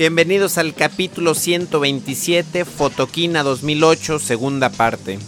[0.00, 5.18] Bienvenidos al capítulo 127, Fotoquina 2008, segunda parte.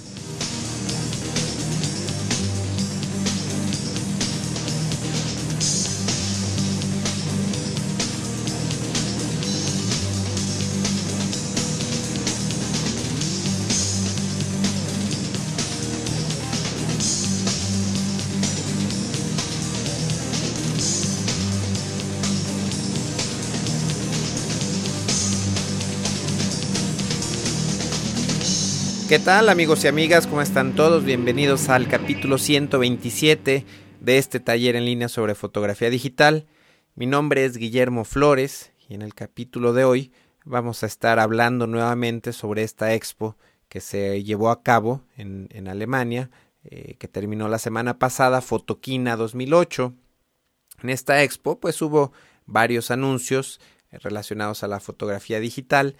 [29.13, 30.27] ¿Qué tal amigos y amigas?
[30.27, 31.05] ¿Cómo están todos?
[31.05, 33.67] Bienvenidos al capítulo 127
[34.01, 36.47] de este taller en línea sobre fotografía digital.
[36.95, 40.13] Mi nombre es Guillermo Flores y en el capítulo de hoy
[40.47, 43.37] vamos a estar hablando nuevamente sobre esta expo
[43.69, 46.31] que se llevó a cabo en, Alemania,
[46.65, 49.93] eh, que terminó la semana pasada, Fotoquina 2008.
[50.85, 52.13] En esta expo pues hubo
[52.47, 53.61] varios anuncios
[53.91, 55.97] relacionados a la fotografía digital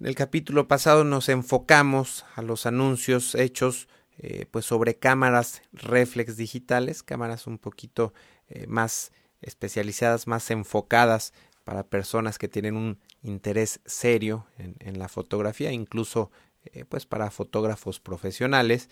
[0.00, 6.36] en el capítulo pasado nos enfocamos a los anuncios hechos eh, pues sobre cámaras reflex
[6.36, 8.12] digitales, cámaras un poquito
[8.48, 11.32] eh, más especializadas, más enfocadas
[11.64, 16.30] para personas que tienen un interés serio en, la fotografía, incluso
[16.64, 18.90] eh, pues para fotógrafos profesionales.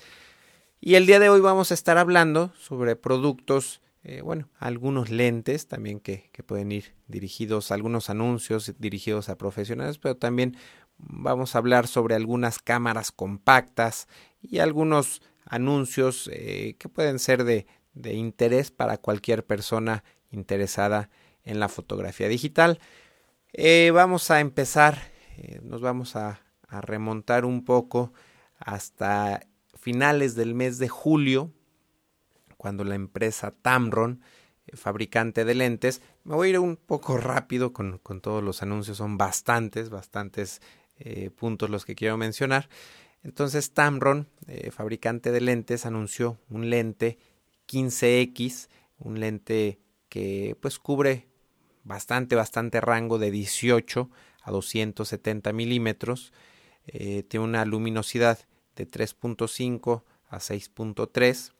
[0.80, 3.80] Y el día de hoy vamos a estar hablando sobre productos,
[4.24, 10.16] bueno, algunos lentes también que, que pueden ir dirigidos, algunos anuncios dirigidos a profesionales, pero
[10.16, 10.56] también
[11.02, 14.08] vamos a hablar sobre algunas cámaras compactas
[14.40, 21.10] y algunos anuncios eh, que pueden ser de, interés para cualquier persona interesada
[21.44, 22.78] en la fotografía digital.
[23.52, 24.98] Eh, vamos a empezar,
[25.36, 26.40] eh, nos vamos a,
[26.80, 28.14] remontar un poco
[28.58, 29.46] hasta
[29.78, 31.52] finales del mes de julio,
[32.56, 34.22] cuando la empresa Tamron,
[34.72, 38.96] fabricante de lentes, me voy a ir un poco rápido con, con todos los anuncios,
[38.96, 40.62] son bastantes, bastantes
[41.04, 42.68] eh, puntos los que quiero mencionar.
[43.24, 47.18] Entonces Tamron, eh, fabricante de lentes, anunció un lente
[47.66, 48.68] 15X,
[48.98, 51.26] un lente que pues cubre
[51.82, 54.10] bastante, bastante rango de 18
[54.42, 56.32] a 270 milímetros.
[56.86, 58.38] Eh, tiene una luminosidad
[58.76, 61.52] de 3.5 a 6.3.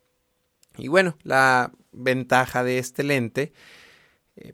[0.79, 3.53] Y bueno, la ventaja de este lente,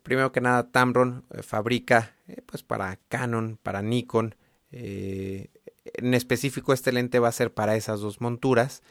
[0.02, 2.16] primero que nada, Tamron fabrica
[2.46, 4.34] pues para Canon, para Nikon,
[4.70, 5.50] eh,
[5.84, 8.82] en específico este lente va a ser para esas dos monturas.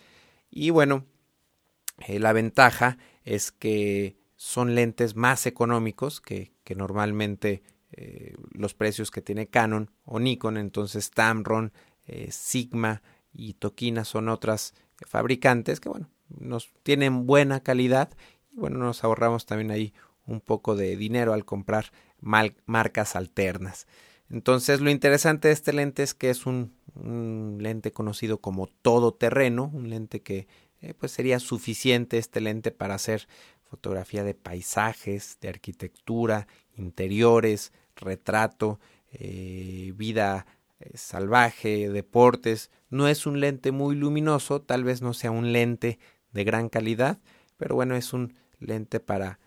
[0.50, 1.06] Y bueno,
[2.08, 9.22] eh, la ventaja es que son lentes más económicos que, normalmente eh, los precios que
[9.22, 10.58] tiene Canon o Nikon.
[10.58, 11.72] Entonces Tamron,
[12.30, 13.02] Sigma
[13.34, 14.74] y Tokina son otras
[15.06, 18.10] fabricantes que bueno, nos tienen buena calidad
[18.52, 19.94] y bueno, nos ahorramos también ahí
[20.26, 23.88] un poco de dinero al comprar marcas alternas.
[24.30, 26.76] Entonces lo interesante de este lente es que es un,
[27.60, 30.48] lente conocido como todoterreno, un lente que
[30.82, 33.28] eh, pues sería suficiente este lente para hacer
[33.64, 38.80] fotografía de paisajes, de arquitectura, interiores, retrato,
[39.12, 40.46] eh, vida
[40.80, 42.72] eh, salvaje, deportes.
[42.90, 46.00] No es un lente muy luminoso, tal vez no sea un lente
[46.32, 47.20] de gran calidad,
[47.58, 49.40] pero bueno, es un lente para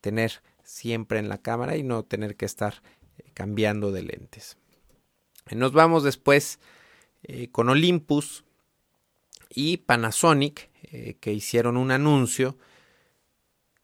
[0.00, 2.82] tener siempre en la cámara y no tener que estar
[3.34, 4.56] cambiando de lentes.
[5.50, 6.60] Nos vamos después
[7.22, 8.44] eh, con Olympus
[9.48, 12.56] y Panasonic eh, que hicieron un anuncio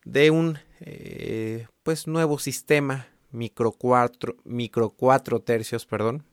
[0.04, 4.94] de un eh, pues nuevo sistema micro 4 micro
[5.44, 6.24] tercios perdón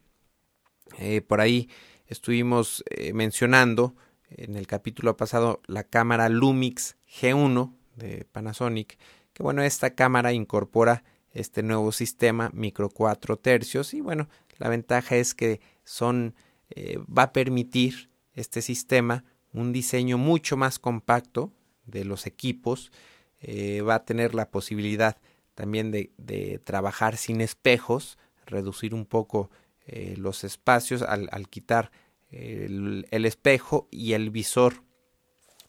[1.27, 1.69] por ahí
[2.05, 3.95] estuvimos mencionando
[4.29, 8.99] en el capítulo pasado la cámara Lumix G1 de Panasonic
[9.33, 11.03] que bueno esta cámara incorpora
[11.33, 16.35] este nuevo sistema micro 4 tercios y bueno la ventaja es que son
[16.69, 21.51] eh, va a permitir este sistema un diseño mucho más compacto
[21.85, 22.91] de los equipos
[23.41, 25.17] eh, va a tener la posibilidad
[25.55, 29.49] también de, trabajar sin espejos reducir un poco
[29.85, 31.91] eh, los espacios al, quitar
[32.31, 34.83] el, espejo y el visor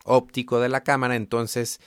[0.05, 1.17] óptico de la cámara.
[1.17, 1.81] Entonces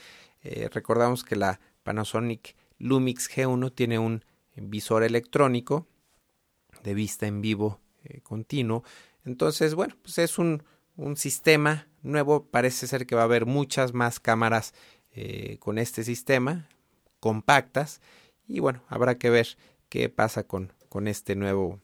[0.70, 4.24] recordamos que la Panasonic Lumix G1 tiene un
[4.56, 5.86] visor electrónico
[6.82, 8.84] de vista en vivo eh, continuo.
[9.24, 10.62] Entonces, bueno, pues es un,
[10.96, 12.46] un, sistema nuevo.
[12.46, 14.74] Parece ser que va a haber muchas más cámaras
[15.12, 16.68] eh, con este sistema,
[17.20, 18.00] compactas.
[18.46, 19.58] Y bueno, habrá que ver
[19.88, 21.80] qué pasa con, con este nuevo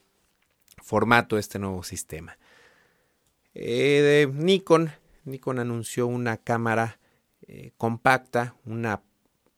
[0.83, 2.39] formato, este nuevo sistema.
[3.55, 4.91] Eh, Nikon,
[5.25, 6.99] Nikon anunció una cámara
[7.77, 9.03] compacta, una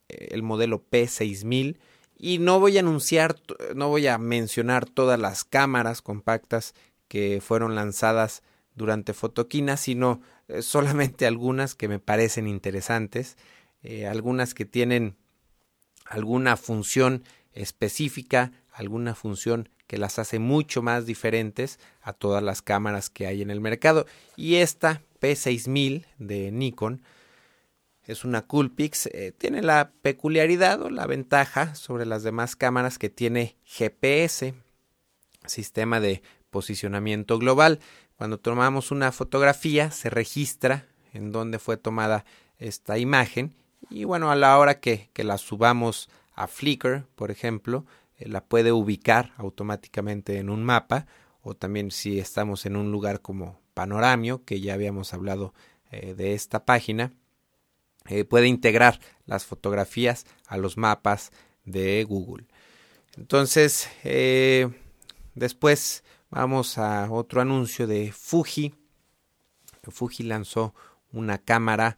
[0.09, 1.79] el modelo P6000
[2.19, 3.37] Y no voy a anunciar,
[3.75, 6.75] no voy a mencionar todas las cámaras compactas
[7.09, 8.43] que fueron lanzadas
[8.75, 13.37] durante Fotoquina, sino eh, solamente algunas que me parecen interesantes,
[13.83, 15.17] eh, algunas que tienen
[16.05, 23.09] alguna función específica, alguna función que las hace mucho más diferentes a todas las cámaras
[23.09, 24.07] que hay en el mercado.
[24.37, 27.03] Y esta P6000 de Nikon
[28.07, 33.09] es una Coolpix, eh, tiene la peculiaridad o la ventaja sobre las demás cámaras que
[33.11, 34.55] tiene GPS,
[35.47, 37.81] sistema de posicionamiento global.
[38.17, 42.25] Cuando tomamos una fotografía se registra en dónde fue tomada
[42.59, 43.55] esta imagen
[43.91, 47.87] y bueno, a la hora que, que la subamos a Flickr, por ejemplo,
[48.19, 51.07] eh, la puede ubicar automáticamente en un mapa
[51.43, 55.55] o también si estamos en un lugar como Panoramio, que ya habíamos hablado
[55.91, 57.13] eh, de esta página,
[58.09, 61.33] eh, puede integrar las fotografías a los mapas
[61.65, 62.47] de Google.
[63.17, 63.89] Entonces,
[65.35, 68.75] después vamos a otro anuncio de Fuji.
[69.85, 70.75] Fuji lanzó
[71.13, 71.97] una cámara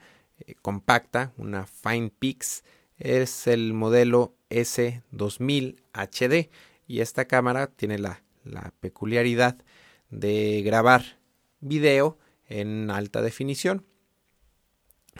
[0.62, 2.62] compacta, una Fine Pix.
[2.98, 6.50] Es el modelo S2000 HD
[6.86, 8.22] y esta cámara tiene la,
[8.80, 9.58] peculiaridad
[10.08, 11.18] de grabar
[11.60, 12.18] video
[12.48, 13.84] en alta definición.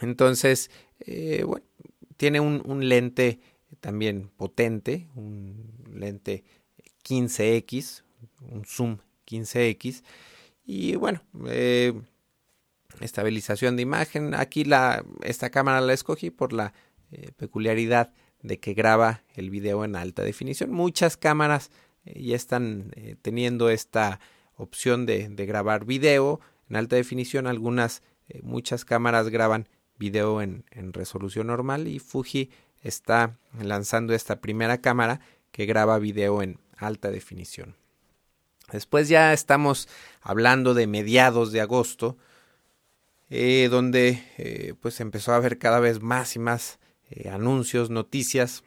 [0.01, 1.65] Entonces, eh, bueno,
[2.17, 3.39] tiene un, lente
[3.79, 6.43] también potente, un lente
[7.03, 8.03] 15X,
[8.41, 8.97] un zoom
[9.27, 10.03] 15X.
[10.65, 11.93] Y bueno, eh,
[12.99, 14.33] estabilización de imagen.
[14.35, 16.73] Aquí la, esta cámara la escogí por la
[17.11, 20.71] eh, peculiaridad de que graba el video en alta definición.
[20.71, 21.71] Muchas cámaras
[22.05, 22.91] ya están
[23.21, 24.19] teniendo esta
[24.55, 27.47] opción de, grabar video en alta definición.
[27.47, 28.01] Algunas,
[28.41, 29.67] muchas cámaras graban
[29.99, 30.63] video en,
[30.93, 32.49] resolución normal y Fuji
[32.81, 35.19] está lanzando esta primera cámara
[35.51, 37.75] que graba video en alta definición.
[38.71, 39.87] Después ya estamos
[40.21, 42.17] hablando de mediados de agosto,
[43.29, 46.79] donde pues empezó a haber cada vez más y más
[47.09, 48.63] eh, anuncios, noticias.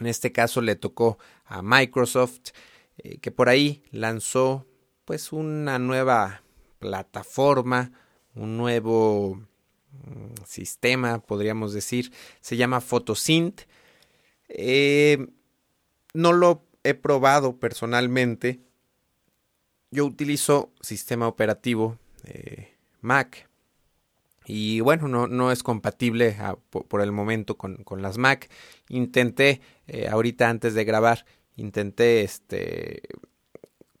[0.00, 2.50] En este caso le tocó a Microsoft,
[2.98, 4.66] eh, que por ahí lanzó
[5.04, 6.42] pues una nueva
[6.78, 7.92] plataforma,
[8.34, 9.42] un nuevo
[10.46, 13.62] sistema, podríamos decir, se llama Photosynth.
[14.48, 15.26] Eh,
[16.14, 18.60] no lo he probado personalmente.
[19.90, 21.98] Yo utilizo sistema operativo
[23.00, 23.48] Mac
[24.44, 26.36] y bueno, no, no es compatible
[26.70, 28.50] por, el momento con, con, las Mac.
[28.88, 31.24] Intenté, eh, ahorita antes de grabar,
[31.56, 33.02] intenté este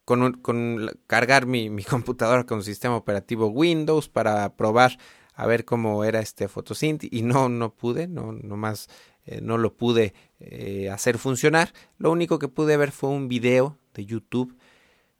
[0.04, 4.98] con, con cargar mi, mi, computadora con sistema operativo Windows para probar
[5.34, 8.88] a ver cómo era este Photosynth y no, no pude, no, no más
[9.24, 11.72] eh, no lo pude eh, hacer funcionar.
[11.98, 14.56] Lo único que pude ver fue un video de YouTube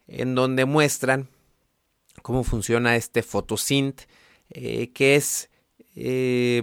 [0.09, 1.29] en donde muestran
[2.23, 4.03] cómo funciona este Photosynth
[4.55, 5.49] eh, que es
[5.95, 6.63] eh,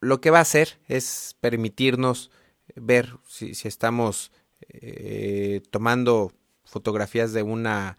[0.00, 2.30] lo que va a hacer es permitirnos
[2.74, 4.30] ver si, estamos
[4.68, 6.32] eh, tomando
[6.64, 7.96] fotografías de una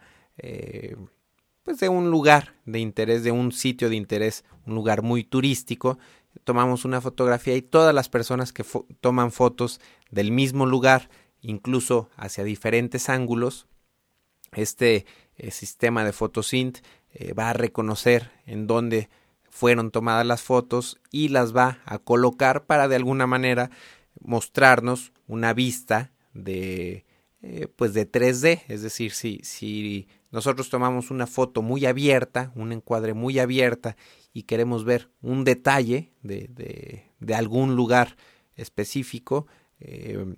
[1.62, 5.98] pues de un lugar de interés, de un sitio de interés, un lugar muy turístico,
[6.44, 8.64] tomamos una fotografía y todas las personas que
[9.00, 11.08] toman fotos del mismo lugar,
[11.40, 13.66] incluso hacia diferentes ángulos,
[14.52, 15.06] este
[15.50, 16.78] sistema de photosynth
[17.14, 19.08] eh, va a reconocer en dónde
[19.50, 23.70] fueron tomadas las fotos y las va a colocar para de alguna manera
[24.20, 27.04] mostrarnos una vista de
[27.44, 32.70] eh, pues de 3D, es decir, si, si nosotros tomamos una foto muy abierta, un
[32.70, 33.96] encuadre muy abierta
[34.32, 38.16] y queremos ver un detalle de, de, de algún lugar
[38.54, 39.48] específico,
[39.80, 40.36] eh,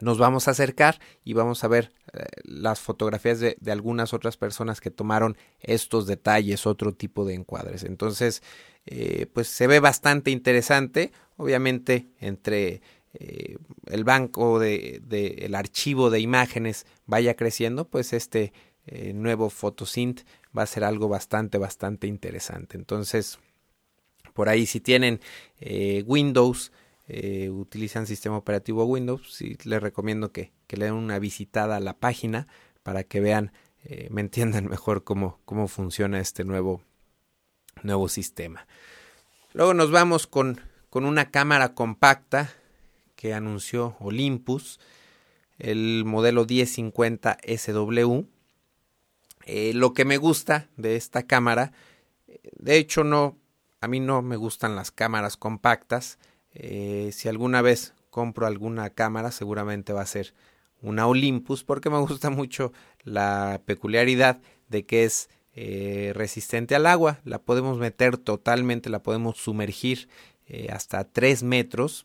[0.00, 4.80] nos vamos a acercar y vamos a ver eh, las fotografías de, algunas otras personas
[4.80, 7.84] que tomaron estos detalles, otro tipo de encuadres.
[7.84, 8.42] Entonces,
[9.32, 11.12] pues se ve bastante interesante.
[11.36, 12.82] Obviamente, entre
[13.14, 13.56] eh,
[13.86, 15.00] el banco de,
[15.38, 18.52] el archivo de imágenes vaya creciendo, pues este
[19.14, 22.76] nuevo photosynth va a ser algo bastante, bastante interesante.
[22.76, 23.38] Entonces,
[24.34, 25.20] por ahí si tienen
[26.04, 26.70] Windows,
[27.06, 32.48] eh, utilizan sistema operativo Windows, les recomiendo que, le den una visitada a la página
[32.82, 33.52] para que vean,
[33.84, 36.82] eh, me entiendan mejor cómo, cómo funciona este nuevo,
[37.82, 38.66] nuevo sistema.
[39.52, 42.52] Luego nos vamos con, con una cámara compacta
[43.24, 44.78] que anunció Olympus,
[45.58, 48.26] el modelo 1050 SW.
[49.46, 51.72] Eh, lo que me gusta de esta cámara,
[52.58, 53.38] de hecho no,
[53.80, 56.18] a mí no me gustan las cámaras compactas,
[56.52, 60.34] eh, si alguna vez compro alguna cámara, seguramente va a ser
[60.82, 67.20] una Olympus, porque me gusta mucho la peculiaridad de que es eh, resistente al agua.
[67.24, 70.10] La podemos meter totalmente, la podemos sumergir
[70.68, 72.04] hasta 3 metros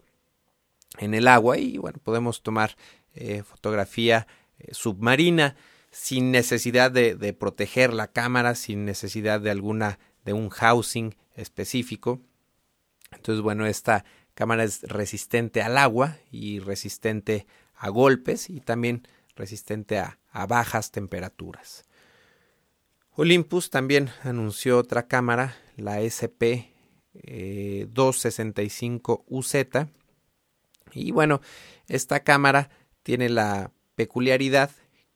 [0.99, 2.75] en el agua y bueno, podemos tomar
[3.15, 4.27] eh, fotografía
[4.71, 5.55] submarina
[5.91, 12.21] sin necesidad de, proteger la cámara, sin necesidad de alguna de un housing específico.
[13.11, 19.97] Entonces, bueno, esta cámara es resistente al agua y resistente a golpes y también resistente
[19.97, 21.85] a, a bajas temperaturas.
[23.13, 26.71] Olympus también anunció otra cámara, la SP
[27.13, 29.81] 265UZ.
[29.81, 29.87] Eh,
[30.93, 31.41] y bueno,
[31.87, 32.69] esta cámara
[33.03, 34.71] tiene la peculiaridad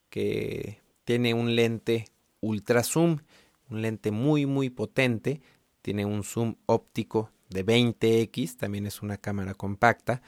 [0.10, 2.06] que tiene un lente
[2.42, 3.20] ultra zoom,
[3.70, 5.42] un lente muy muy potente,
[5.82, 10.22] tiene un zoom óptico de 20x, también es una cámara compacta,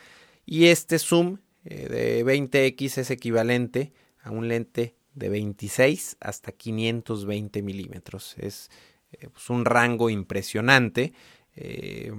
[0.46, 7.62] y este zoom eh, de 20x es equivalente a un lente de 26 hasta 520
[7.64, 8.36] milímetros.
[8.38, 8.70] Es
[9.12, 11.14] eh, pues, un rango impresionante
[11.56, 12.12] eh,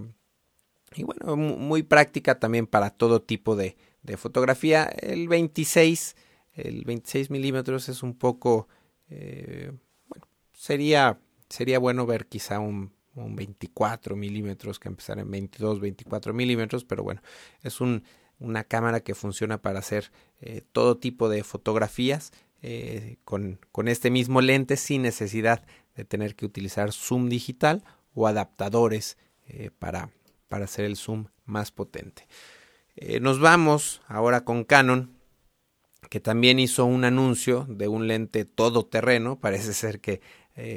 [0.96, 4.84] y bueno, muy práctica también para todo tipo de, de fotografía.
[4.84, 6.16] El 26,
[6.54, 8.68] el 26 milímetros es un poco,
[9.08, 16.34] bueno, sería, sería bueno ver quizá un, un 24 milímetros que empezar en 22, 24
[16.34, 17.20] milímetros, pero bueno,
[17.62, 18.02] es un
[18.38, 20.10] una cámara que funciona para hacer
[20.40, 26.34] eh, todo tipo de fotografías eh, con, con, este mismo lente sin necesidad de tener
[26.34, 27.84] que utilizar zoom digital
[28.14, 30.10] o adaptadores eh, para,
[30.48, 32.26] para hacer el zoom más potente.
[33.20, 35.16] nos vamos ahora con Canon
[36.08, 39.40] que también hizo un anuncio de un lente todoterreno.
[39.40, 40.20] Parece ser que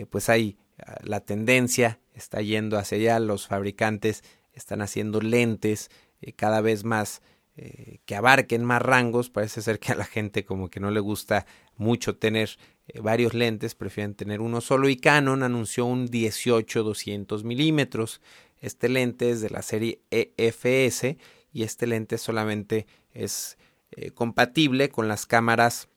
[0.10, 0.58] pues hay
[1.04, 3.20] la tendencia está yendo hacia allá.
[3.20, 4.24] Los fabricantes
[4.54, 5.90] están haciendo lentes
[6.36, 7.22] cada vez más
[7.62, 9.30] eh, que abarquen más rangos.
[9.30, 11.46] Parece ser que a la gente como que no le gusta
[11.76, 12.58] mucho tener
[12.88, 18.22] eh, varios lentes, prefieren tener uno solo y Canon anunció un 18-200 milímetros.
[18.60, 21.18] Este lente es de la serie EFS
[21.52, 23.58] y este lente solamente es
[23.92, 25.90] eh, compatible con las cámaras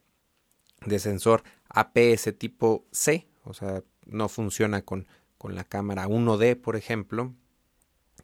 [0.87, 5.07] de sensor APS tipo C, o sea, no funciona con,
[5.38, 7.35] con la cámara 1D, por ejemplo,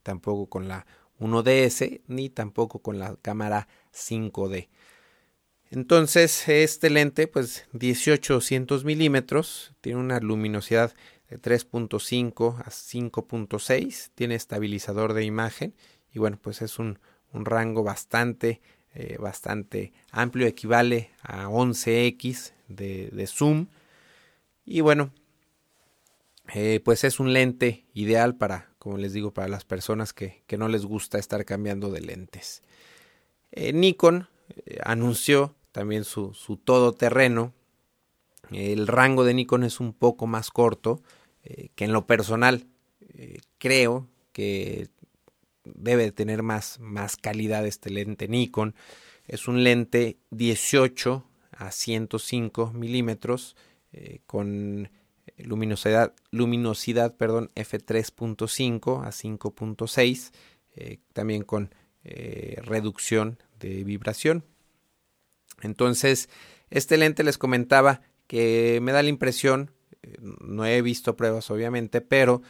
[0.03, 0.87] tampoco con la
[1.21, 4.69] 1DS ni tampoco con la cámara 5D.
[5.71, 10.95] Entonces este lente pues 1800 milímetros tiene una luminosidad
[11.29, 15.75] de 3.5 a 5.6 tiene estabilizador de imagen
[16.13, 16.99] y bueno pues es un,
[17.33, 18.61] un rango bastante
[18.95, 23.67] eh, bastante amplio equivale a 11x de, zoom
[24.65, 25.13] y bueno
[26.55, 30.57] eh, pues es un lente ideal para como les digo, para las personas que, que
[30.57, 32.63] no les gusta estar cambiando de lentes.
[33.51, 34.29] Eh, Nikon
[34.83, 37.53] anunció también su, su todoterreno.
[38.51, 41.03] El rango de Nikon es un poco más corto,
[41.45, 42.67] eh, que en lo personal
[43.59, 44.89] creo que
[45.65, 48.75] debe tener más, más calidad este lente Nikon.
[49.27, 53.57] Es un lente 18 a 105 milímetros
[54.27, 54.89] con
[55.37, 60.33] luminosidad, luminosidad perdón, f3.5 a 5.6,
[60.75, 64.45] eh, también con eh, reducción de vibración.
[65.63, 66.29] Entonces,
[66.71, 69.78] este lente les comentaba que me da la impresión, eh,
[70.21, 72.43] no he visto pruebas obviamente, pero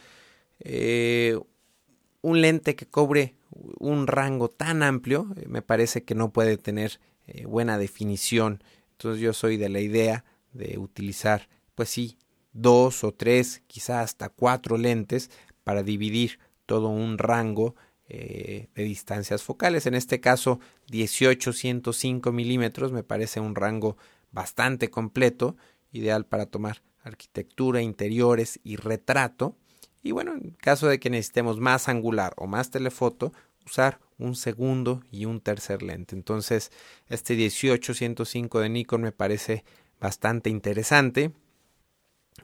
[2.21, 3.35] un lente que cobre
[3.79, 6.99] un rango tan amplio, me parece que no puede tener
[7.45, 8.61] buena definición.
[8.91, 12.17] Entonces yo soy de la idea de utilizar, pues sí,
[12.53, 15.29] dos o tres, quizá hasta cuatro lentes
[15.63, 17.75] para dividir todo un rango
[18.07, 19.85] eh, de distancias focales.
[19.85, 20.59] En este caso,
[20.91, 23.97] 18-105 milímetros me parece un rango
[24.31, 25.55] bastante completo,
[25.91, 29.55] ideal para tomar arquitectura, interiores y retrato.
[30.01, 33.33] Y bueno, en caso de que necesitemos más angular o más telefoto,
[33.65, 36.15] usar un segundo y un tercer lente.
[36.15, 36.71] Entonces,
[37.07, 39.63] este 18-105 de Nikon me parece
[39.99, 41.31] bastante interesante.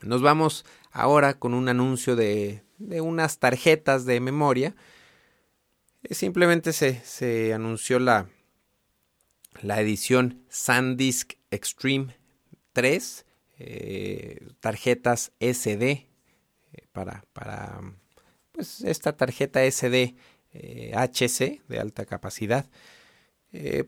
[0.02, 4.76] Nos vamos ahora con un anuncio de, de unas tarjetas de memoria.
[6.04, 8.30] Eh, simplemente se, se anunció la,
[9.62, 12.16] la edición SanDisk Extreme
[12.74, 13.26] 3,
[13.58, 16.08] eh, tarjetas SD eh,
[16.92, 17.82] para, para
[18.52, 20.16] pues esta tarjeta SD
[20.94, 22.70] HC de alta capacidad.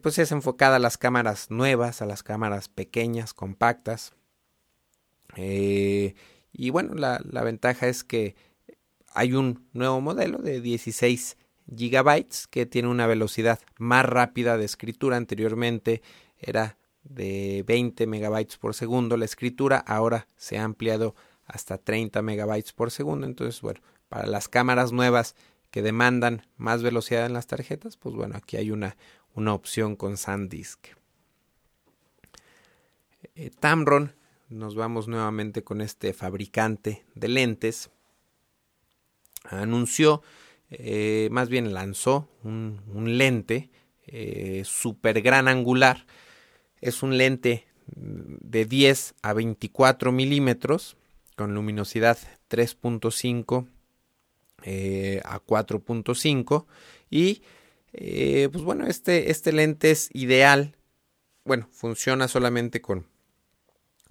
[0.02, 4.14] pues es enfocada a las cámaras nuevas, a las cámaras pequeñas, compactas.
[5.38, 6.16] Eh,
[6.52, 8.36] y bueno, la, la, ventaja es que
[9.14, 15.18] hay un nuevo modelo de 16 GB, que tiene una velocidad más rápida de escritura.
[15.18, 16.02] Anteriormente
[16.40, 16.77] era
[17.10, 22.92] de 20 megabytes por segundo la escritura, ahora se ha ampliado hasta 30 megabytes por
[22.92, 23.26] segundo.
[23.26, 25.36] Entonces, bueno, para las cámaras nuevas
[25.72, 28.98] que demandan más velocidad en las tarjetas, pues bueno, aquí hay una,
[29.34, 30.88] una opción con SanDisk.
[33.36, 34.14] Eh, Tamron,
[34.50, 37.90] nos vamos nuevamente con este fabricante de lentes,
[39.44, 40.22] anunció,
[40.70, 42.82] eh, más bien lanzó un,
[43.18, 43.70] lente
[44.06, 46.06] eh, super gran angular.
[46.82, 47.66] Es un lente
[47.96, 50.98] de 10 a 24 milímetros
[51.36, 52.18] con luminosidad
[52.50, 53.68] 3.5
[54.64, 56.66] eh, a 4.5
[57.10, 57.42] y
[57.94, 60.76] eh, pues bueno este, este lente es ideal.
[61.46, 63.08] Bueno funciona solamente con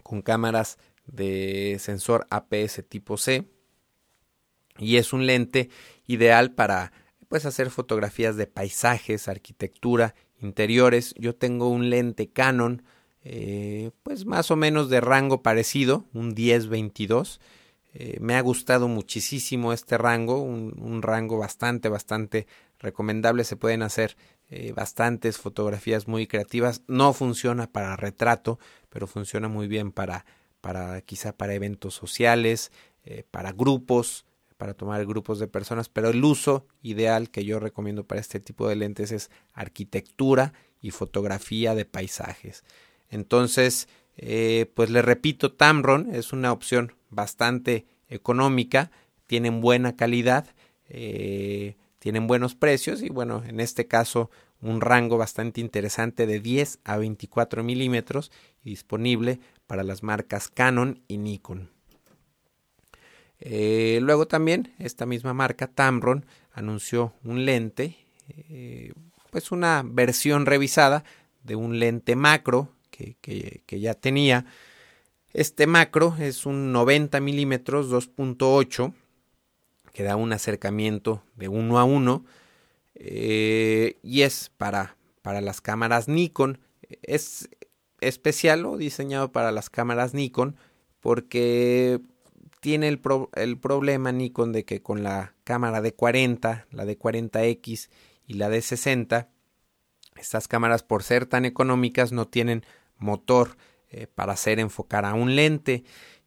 [0.03, 3.45] con cámaras de sensor APS tipo C.
[4.79, 5.71] Y es un lente
[6.07, 6.93] ideal para
[7.29, 11.15] pues hacer fotografías de paisajes, arquitectura, interiores.
[11.19, 12.83] Yo tengo un lente Canon
[13.29, 17.41] eh, pues más o menos de rango parecido, un 10-22.
[17.93, 22.47] Eh, me ha gustado muchísimo este rango, un, rango bastante, bastante
[22.79, 23.43] recomendable.
[23.43, 24.17] Se pueden hacer
[24.49, 26.83] eh, bastantes fotografías muy creativas.
[26.87, 30.25] No funciona para retrato, pero funciona muy bien para,
[30.61, 32.71] para quizá para eventos sociales,
[33.31, 34.26] para grupos,
[34.57, 35.89] para tomar grupos de personas.
[35.89, 40.91] Pero el uso ideal que yo recomiendo para este tipo de lentes es arquitectura y
[40.91, 42.65] fotografía de paisajes.
[43.11, 48.91] Entonces, eh, pues le repito, Tamron es una opción bastante económica,
[49.27, 50.47] tienen buena calidad,
[50.89, 56.81] eh, tienen buenos precios y bueno, en este caso un rango bastante interesante de 10
[56.85, 58.31] a 24 milímetros
[58.63, 61.76] disponible para las marcas Canon y Nikon.
[63.41, 67.97] Eh, luego también esta misma marca Tamron anunció un lente,
[69.31, 71.05] pues una versión revisada
[71.45, 74.47] de un lente macro que, ya tenía.
[75.33, 78.95] Este macro es un 90 milímetros 2.8
[79.93, 82.25] que da un acercamiento de 1 a 1
[82.95, 86.59] eh, y es para, para las cámaras Nikon.
[87.03, 87.49] Es
[88.01, 90.57] especial o diseñado para las cámaras Nikon
[91.01, 92.01] porque
[92.67, 93.01] tiene el,
[93.35, 97.91] el, problema Nikon de que con la cámara de 40, la de 40X
[98.27, 99.29] y la de 60,
[100.17, 102.65] estas cámaras por ser tan económicas no tienen
[102.99, 103.57] motor
[103.89, 105.85] eh, para hacer enfocar a un lente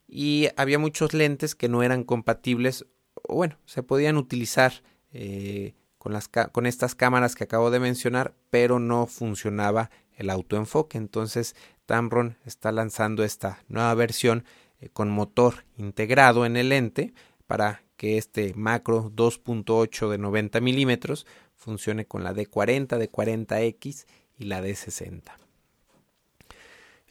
[0.08, 2.86] y había muchos lentes que no eran compatibles
[3.28, 4.72] o bueno, se podían utilizar
[5.12, 10.96] eh, con, las, con estas cámaras que acabo de mencionar, pero no funcionaba el autoenfoque.
[10.96, 14.46] Entonces Tamron está lanzando esta nueva versión
[14.92, 17.12] con motor integrado en el lente
[17.46, 24.06] para que este macro 2.8 de 90 milímetros funcione con la D40, D40X
[24.38, 25.22] y la D60.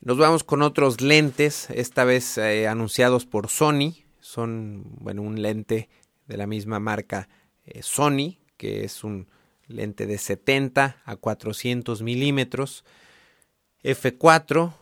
[0.02, 3.96] Nos vamos con otros lentes, esta vez eh, anunciados por Sony.
[4.22, 5.90] Son, bueno, un lente
[6.26, 7.28] de la misma marca
[7.66, 9.28] eh, Sony, que es un
[9.68, 12.86] lente de 70 a 400 milímetros.
[13.84, 14.74] F4,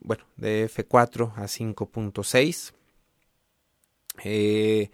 [0.00, 2.72] bueno, de F4 a 5.6.
[4.24, 4.90] Eh,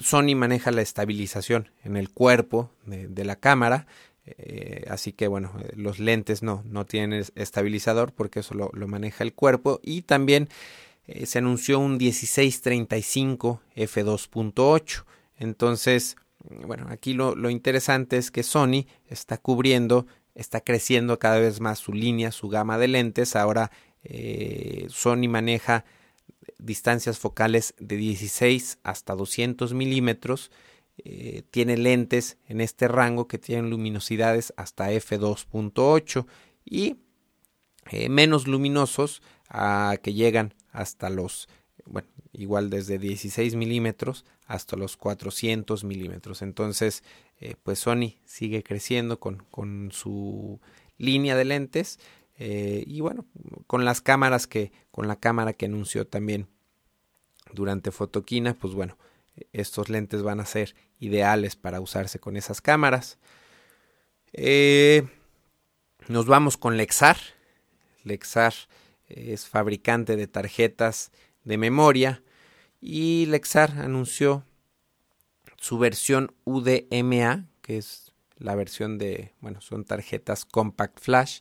[0.00, 3.86] Sony maneja la estabilización en el cuerpo de la cámara
[4.24, 9.24] eh, así que bueno, eh, los lentes no, no tienen estabilizador porque eso lo, maneja
[9.24, 9.80] el cuerpo.
[9.82, 10.48] Y también
[11.06, 15.04] eh, se anunció un 1635 f2.8.
[15.36, 16.16] Entonces,
[16.66, 21.78] bueno, aquí lo, lo, interesante es que Sony está cubriendo, está creciendo cada vez más
[21.78, 23.36] su línea, su gama de lentes.
[23.36, 23.70] Ahora
[24.88, 25.84] Sony maneja
[26.58, 30.50] distancias focales de 16 hasta 200 milímetros
[30.98, 36.26] eh, tiene lentes en este rango que tienen luminosidades hasta f2.8
[36.64, 36.96] y
[37.90, 41.48] eh, menos luminosos a que llegan hasta los
[41.86, 47.02] bueno igual desde 16 milímetros hasta los 400 milímetros entonces
[47.40, 50.60] eh, pues Sony sigue creciendo con, con su
[50.98, 51.98] línea de lentes
[52.38, 53.24] y bueno
[53.68, 56.48] con las cámaras que con la cámara que anunció también
[57.52, 58.96] durante Fotoquina pues bueno
[59.52, 63.18] estos lentes van a ser ideales para usarse con esas cámaras.
[64.32, 65.04] Eh,
[66.08, 67.16] nos vamos con Lexar.
[68.04, 68.54] Lexar
[69.08, 71.12] es fabricante de tarjetas
[71.44, 72.22] de memoria
[72.80, 74.44] y Lexar anunció
[75.56, 81.40] su versión UDMA, que es la versión de, bueno, son tarjetas Compact Flash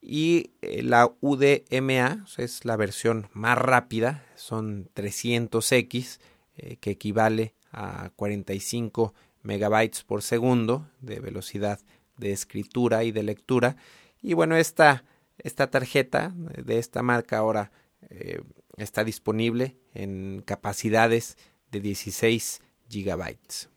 [0.00, 6.18] y eh, la UDMA es la versión más rápida, son 300X
[6.58, 11.80] eh, que equivale a 45 megabytes por segundo de velocidad
[12.18, 13.76] de escritura y de lectura.
[14.22, 15.04] Y bueno, esta,
[15.38, 17.70] esta tarjeta de esta marca ahora
[18.10, 18.40] eh,
[18.84, 21.36] está disponible en capacidades
[21.70, 23.68] de 16 gigabytes.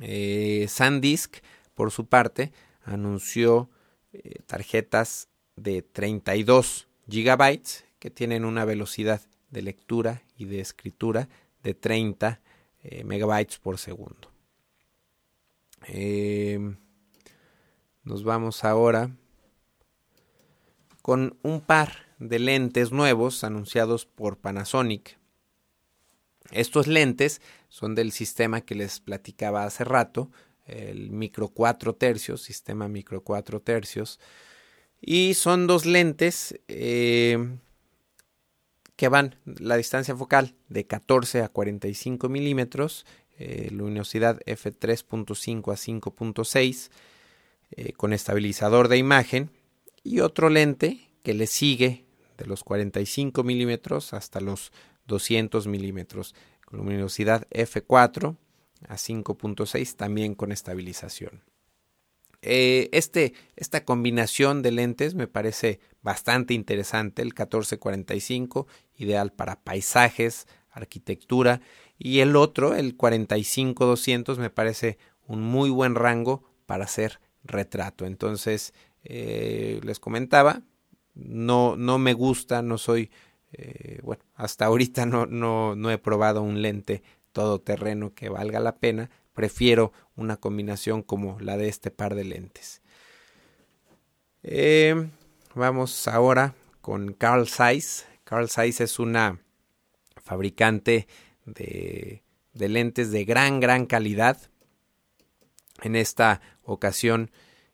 [0.00, 1.36] Eh, SanDisk,
[1.74, 2.52] por su parte,
[2.84, 3.70] anunció
[4.12, 11.28] eh, tarjetas de 32 gigabytes que tienen una velocidad de lectura y de escritura
[11.62, 12.40] de 30
[12.82, 14.30] eh, megabytes por segundo.
[18.04, 19.10] Nos vamos ahora
[21.02, 25.18] con un par de lentes nuevos anunciados por Panasonic.
[26.50, 30.30] Estos lentes son del sistema que les platicaba hace rato,
[30.66, 34.20] el micro 4 tercios, sistema micro 4 tercios.
[35.00, 37.56] Y son dos lentes eh,
[38.94, 43.04] que van la distancia focal de 14 a 45 milímetros,
[43.38, 46.90] eh, luminosidad f3.5 a 5.6
[47.72, 49.50] eh, con estabilizador de imagen
[50.04, 52.04] y otro lente que le sigue
[52.42, 54.72] de los 45 milímetros hasta los
[55.06, 58.36] 200 milímetros con luminosidad f4
[58.88, 61.42] a 5.6 también con estabilización.
[62.44, 70.48] Eh, este, esta combinación de lentes me parece bastante interesante, el 1445, ideal para paisajes,
[70.70, 71.60] arquitectura,
[71.98, 78.06] y el otro, el 45200, me parece un muy buen rango para hacer retrato.
[78.06, 78.74] Entonces,
[79.04, 80.62] eh, les comentaba,
[81.14, 83.10] no, no me gusta, no soy,
[83.52, 88.76] eh, bueno, hasta ahorita no, no, no he probado un lente todoterreno que valga la
[88.76, 92.82] pena, prefiero una combinación como la de este par de lentes.
[94.42, 95.08] Eh,
[95.54, 98.06] vamos ahora con Carl Zeiss.
[98.24, 99.40] Carl Zeiss es una
[100.16, 101.06] fabricante
[101.44, 102.22] de,
[102.52, 104.38] de lentes de gran, gran calidad.
[105.82, 107.30] En esta ocasión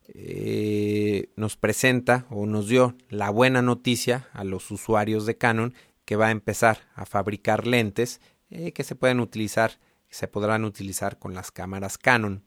[0.09, 6.17] eh, nos presenta o nos dio la buena noticia a los usuarios de Canon que
[6.17, 9.73] va a empezar a fabricar lentes eh, que se pueden utilizar
[10.11, 12.43] se podrán utilizar con las cámaras Canon.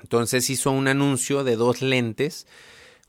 [0.00, 2.46] Entonces hizo un anuncio de dos lentes,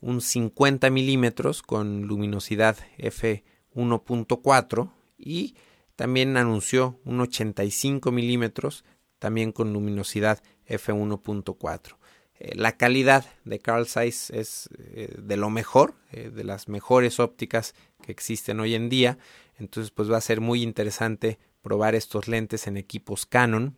[0.02, 5.56] un 50 milímetros con luminosidad f1.4 y
[5.96, 8.84] también anunció un 85 milímetros
[9.20, 11.96] también con luminosidad f1.4.
[12.40, 17.20] Eh, la calidad de Carl Zeiss es eh, de lo mejor, eh, de las mejores
[17.20, 19.18] ópticas que existen hoy en día.
[19.58, 23.78] Entonces, pues va a ser muy interesante probar estos lentes en equipos Canon.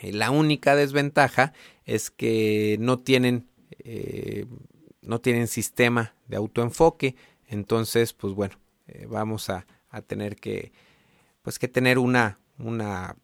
[0.00, 1.52] La única desventaja
[1.84, 3.46] es que no tienen,
[5.02, 7.14] no tienen sistema de autoenfoque.
[7.46, 8.58] Entonces, pues bueno,
[9.06, 10.72] vamos a, a, tener que,
[11.42, 13.14] pues que tener una, una,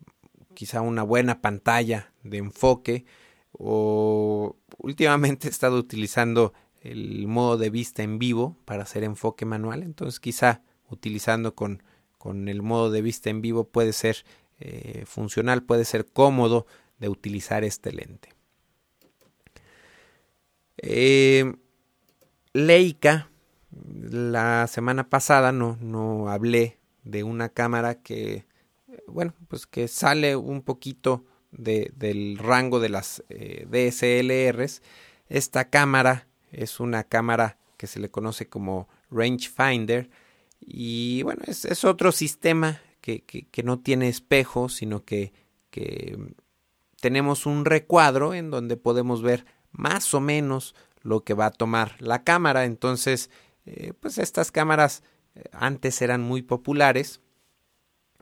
[0.54, 3.06] quizá una buena pantalla de enfoque.
[3.58, 9.82] O últimamente he estado utilizando el modo de vista en vivo para hacer enfoque manual.
[9.82, 11.82] Entonces, quizá utilizando con
[12.18, 14.24] con el modo de vista en vivo puede ser
[14.58, 16.66] eh, funcional, puede ser cómodo
[16.98, 18.34] de utilizar este lente.
[20.78, 21.54] Eh,
[22.52, 23.30] Leica,
[23.70, 28.46] la semana pasada no, no hablé de una cámara que,
[29.06, 31.24] bueno, pues que sale un poquito
[31.58, 34.80] de, del rango de las eh, DSLRs.
[35.28, 40.08] Esta cámara es una cámara que se le conoce como rangefinder
[40.60, 45.32] y bueno, es, otro sistema que, que, no tiene espejo, sino que,
[45.70, 46.18] que
[47.00, 51.94] tenemos un recuadro en donde podemos ver más o menos lo que va a tomar
[52.00, 52.64] la cámara.
[52.64, 53.30] Entonces,
[53.66, 55.02] eh, pues estas cámaras
[55.34, 57.20] eh, antes eran muy populares.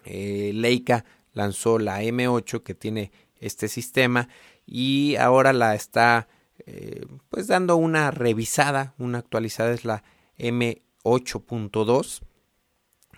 [0.05, 4.29] Leica lanzó la M8 que tiene este sistema
[4.65, 6.29] y ahora la está
[7.29, 10.03] pues dando una revisada, una actualizada es la
[10.39, 12.23] M8.2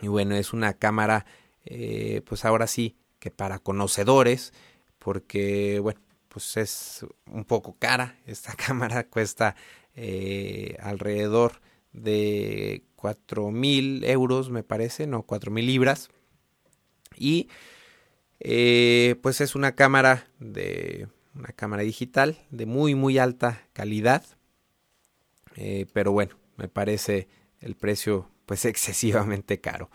[0.00, 1.26] y bueno, es una cámara,
[1.64, 4.52] eh, pues ahora sí, que para conocedores,
[4.98, 8.18] porque bueno, pues es un poco cara.
[8.26, 9.56] Esta cámara cuesta
[9.94, 11.60] eh, alrededor
[11.92, 16.10] de cuatro mil euros, me parece, no, cuatro mil libras.
[17.16, 17.48] Y
[18.40, 24.24] eh, pues es una cámara de una cámara digital de muy muy alta calidad.
[25.92, 27.28] pero bueno, me parece
[27.60, 29.90] el precio pues excesivamente caro.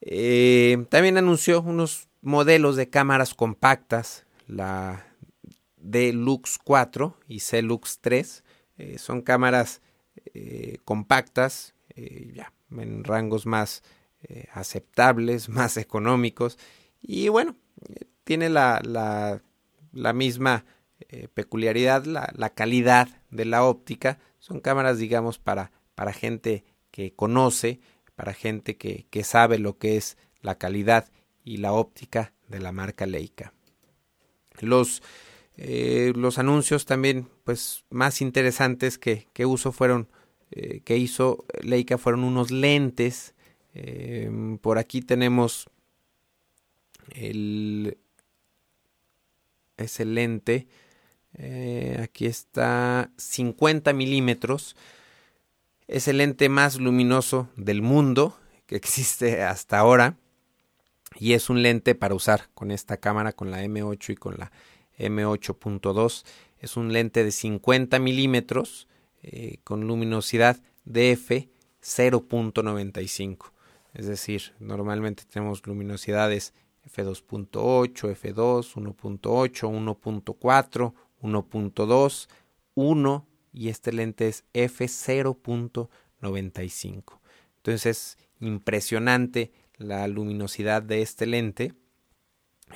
[0.00, 5.04] Eh, también anunció unos modelos de cámaras compactas, la
[5.76, 8.44] Deluxe 4 y C-Lux 3.
[8.78, 9.82] Eh, son cámaras
[10.34, 13.82] eh, compactas, ya, en rangos más
[14.52, 16.58] aceptables, más económicos.
[17.00, 17.56] Y bueno,
[18.24, 18.80] tiene la,
[19.92, 20.64] la misma
[21.34, 24.18] peculiaridad, la, la, calidad de la óptica.
[24.38, 27.80] Son cámaras, digamos, para, para gente que conoce,
[28.16, 31.08] para gente que, que sabe lo que es la calidad
[31.44, 33.52] y la óptica de la marca Leica.
[34.60, 35.02] Los,
[35.56, 40.08] eh, los anuncios también pues más interesantes que, que uso fueron
[40.50, 43.34] eh, que hizo Leica fueron unos lentes
[43.74, 44.30] eh,
[44.60, 45.68] por aquí tenemos
[47.14, 47.98] el
[49.76, 50.66] ese lente
[52.00, 54.74] aquí está 50 milímetros
[55.88, 60.16] es el lente más luminoso del mundo que existe hasta ahora
[61.18, 64.52] y es un lente para usar con esta cámara, con la M8 y con la
[64.98, 66.24] M8.2.
[66.60, 68.86] Es un lente de 50 milímetros
[69.22, 71.48] eh, con luminosidad DF
[71.82, 73.50] 0.95.
[73.94, 76.52] Es decir, normalmente tenemos luminosidades
[76.88, 82.28] f2.8, f2, 1.8, 1.4, 1.2,
[82.74, 87.20] 1 y este lente es f0.95.
[87.56, 91.74] Entonces es impresionante la luminosidad de este lente.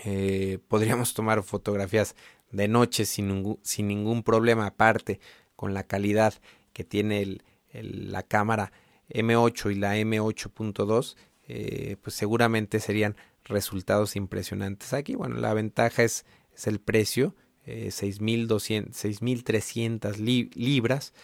[0.04, 2.14] Eh, podríamos tomar fotografías
[2.50, 5.18] de noche sin, ningún problema aparte
[5.56, 6.34] con la calidad
[6.72, 7.40] que tiene
[7.72, 8.72] la cámara
[9.08, 11.16] M8 y la M8.2
[11.48, 17.88] eh, pues seguramente serían resultados impresionantes aquí bueno la ventaja es, es el precio eh,
[17.90, 20.16] 6.300
[20.54, 21.14] libras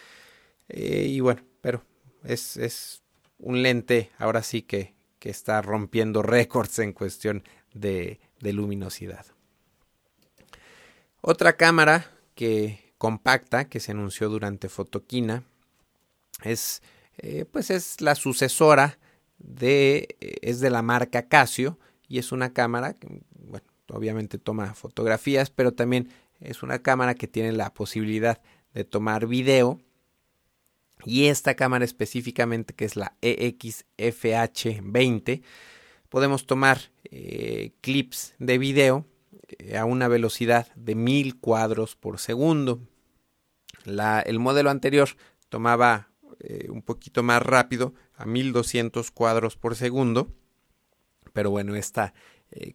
[0.69, 1.85] eh, y bueno pero
[2.25, 3.03] es, es
[3.39, 9.27] un lente ahora sí que que está rompiendo récords en cuestión de, luminosidad.
[11.21, 15.45] Otra cámara que compacta que se anunció durante Fotoquina
[16.45, 16.83] es
[17.19, 18.99] eh, pues es la sucesora
[19.39, 24.75] de eh, es de la marca Casio y es una cámara que bueno, obviamente toma
[24.75, 26.09] fotografías pero también
[26.41, 28.41] es una cámara que tiene la posibilidad
[28.75, 29.81] de tomar video
[31.05, 35.43] y esta cámara específicamente que es la EXFH20
[36.09, 39.07] podemos tomar eh, clips de video
[39.49, 42.81] eh, a una velocidad de 1000 cuadros por segundo.
[43.85, 45.11] La, el modelo anterior
[45.49, 46.09] tomaba
[46.41, 50.33] eh, un poquito más rápido a 1200 cuadros por segundo
[51.33, 52.15] pero bueno esta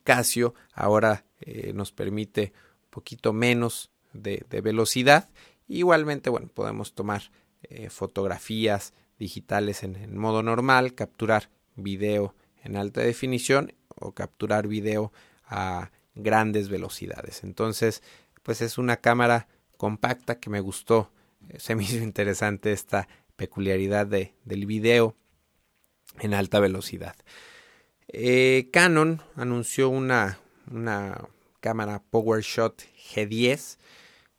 [0.04, 1.26] Casio ahora
[1.74, 5.30] nos permite un poquito menos de, velocidad
[5.68, 7.32] igualmente bueno podemos tomar
[7.70, 15.13] eh, fotografías digitales en, modo normal, capturar video en alta definición o capturar video
[15.46, 17.44] a grandes velocidades.
[17.44, 18.04] Entonces,
[18.44, 21.10] pues es una cámara compacta que me gustó.
[21.50, 25.16] Eh, se me hizo interesante esta peculiaridad de, del video
[26.20, 27.16] en alta velocidad.
[28.13, 30.39] Eh, Canon anunció una,
[30.71, 31.28] una
[31.60, 32.82] cámara PowerShot
[33.13, 33.78] G10.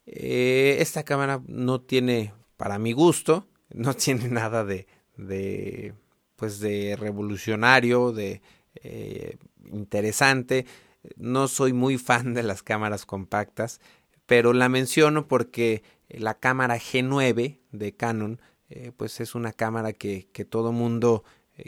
[0.07, 5.95] esta cámara no tiene para mi gusto, no tiene nada de, de
[6.37, 8.43] pues de revolucionario, de
[8.83, 9.37] eh,
[9.73, 10.67] interesante.
[11.17, 13.81] No soy muy fan de las cámaras compactas,
[14.27, 20.29] pero la menciono porque la cámara G9 de Canon, eh, pues es una cámara que,
[20.33, 21.25] que todo mundo, eh,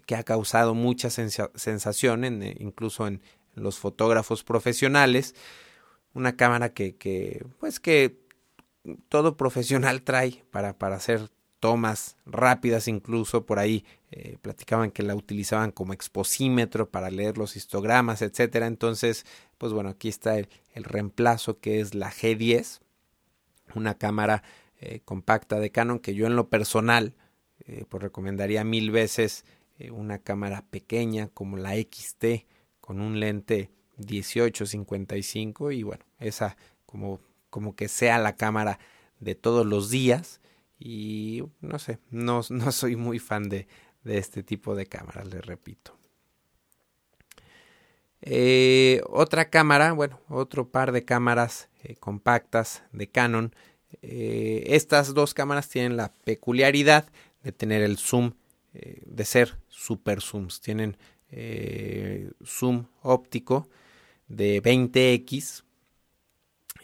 [0.06, 3.20] que ha causado mucha sensación, en, incluso en
[3.54, 5.34] los fotógrafos profesionales.
[6.14, 8.18] Una cámara que, pues que
[9.08, 15.14] todo profesional trae para, para hacer tomas rápidas incluso por ahí eh, platicaban que la
[15.14, 19.24] utilizaban como exposímetro para leer los histogramas etcétera entonces
[19.58, 22.80] pues bueno aquí está el, reemplazo que es la G10
[23.74, 24.42] una cámara
[24.78, 27.14] eh, compacta de Canon que yo en lo personal
[27.66, 29.44] eh, pues recomendaría mil veces
[29.90, 32.46] una cámara pequeña como la XT
[32.80, 38.78] con un lente 1855 y bueno esa como como que sea la cámara
[39.20, 40.40] de todos los días
[40.78, 43.66] y no sé, no, no soy muy fan de,
[44.04, 45.96] de, este tipo de cámaras, les repito.
[48.22, 53.54] Eh, otra cámara, bueno, otro par de cámaras eh, compactas de Canon.
[54.02, 57.06] Eh, estas dos cámaras tienen la peculiaridad
[57.42, 58.32] de tener el zoom,
[59.04, 60.60] de ser super zooms.
[60.60, 60.96] Tienen
[62.44, 63.68] zoom óptico
[64.28, 65.64] de 20x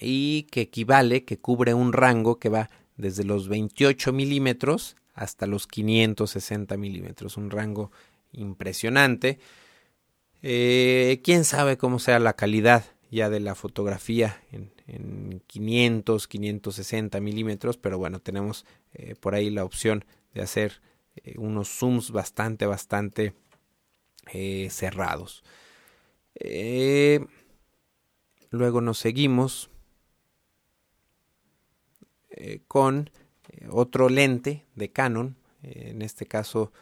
[0.01, 5.67] y que equivale, que cubre un rango que va desde los 28 milímetros hasta los
[5.67, 7.91] 560 milímetros, un rango
[8.33, 9.39] impresionante.
[10.43, 14.73] Eh, Quién sabe cómo sea la calidad ya de la fotografía en,
[15.47, 20.83] 500, 560 milímetros, pero bueno, tenemos eh, por ahí la opción de hacer
[21.17, 23.35] eh, unos zooms bastante, bastante
[24.71, 25.43] cerrados.
[28.51, 29.69] luego nos seguimos
[32.69, 33.11] con
[33.69, 36.73] otro lente de Canon, en este caso,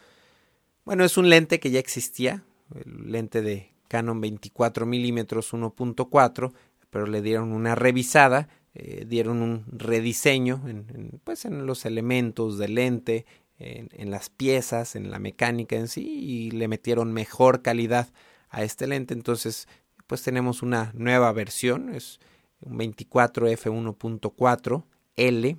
[0.85, 6.53] bueno, es un lente que ya existía, el lente de Canon 24 milímetros 1.4,
[6.89, 12.75] pero le dieron una revisada, eh, dieron un rediseño en, pues en los elementos del
[12.75, 13.25] lente,
[13.61, 18.11] en, las piezas, en la mecánica en sí, y le metieron mejor calidad
[18.49, 19.13] a este lente.
[19.13, 19.67] Entonces,
[20.07, 22.19] pues tenemos una nueva versión, es
[22.59, 24.83] un 24 f1.4
[25.15, 25.57] L,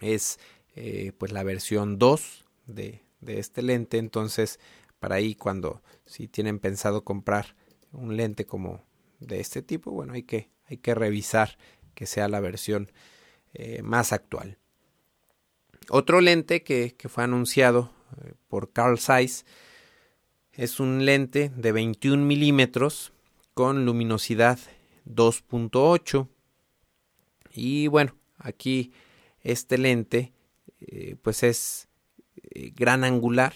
[0.00, 0.38] es
[0.74, 3.98] eh, pues la versión 2 de, de este lente.
[3.98, 4.58] Entonces,
[4.98, 7.56] para ahí cuando si tienen pensado comprar
[7.92, 8.84] un lente como
[9.20, 11.58] de este tipo, bueno, hay que, hay que revisar
[11.94, 12.90] que sea la versión
[13.54, 14.58] eh, más actual.
[15.90, 17.90] Otro lente que, fue anunciado
[18.22, 19.46] eh, por Carl Zeiss
[20.52, 23.12] es un lente de 21 milímetros
[23.54, 24.58] con luminosidad
[25.06, 26.28] 2.8
[27.54, 28.92] y bueno aquí
[29.40, 30.32] este lente
[30.80, 31.88] eh, pues es
[32.50, 33.54] eh, gran angular,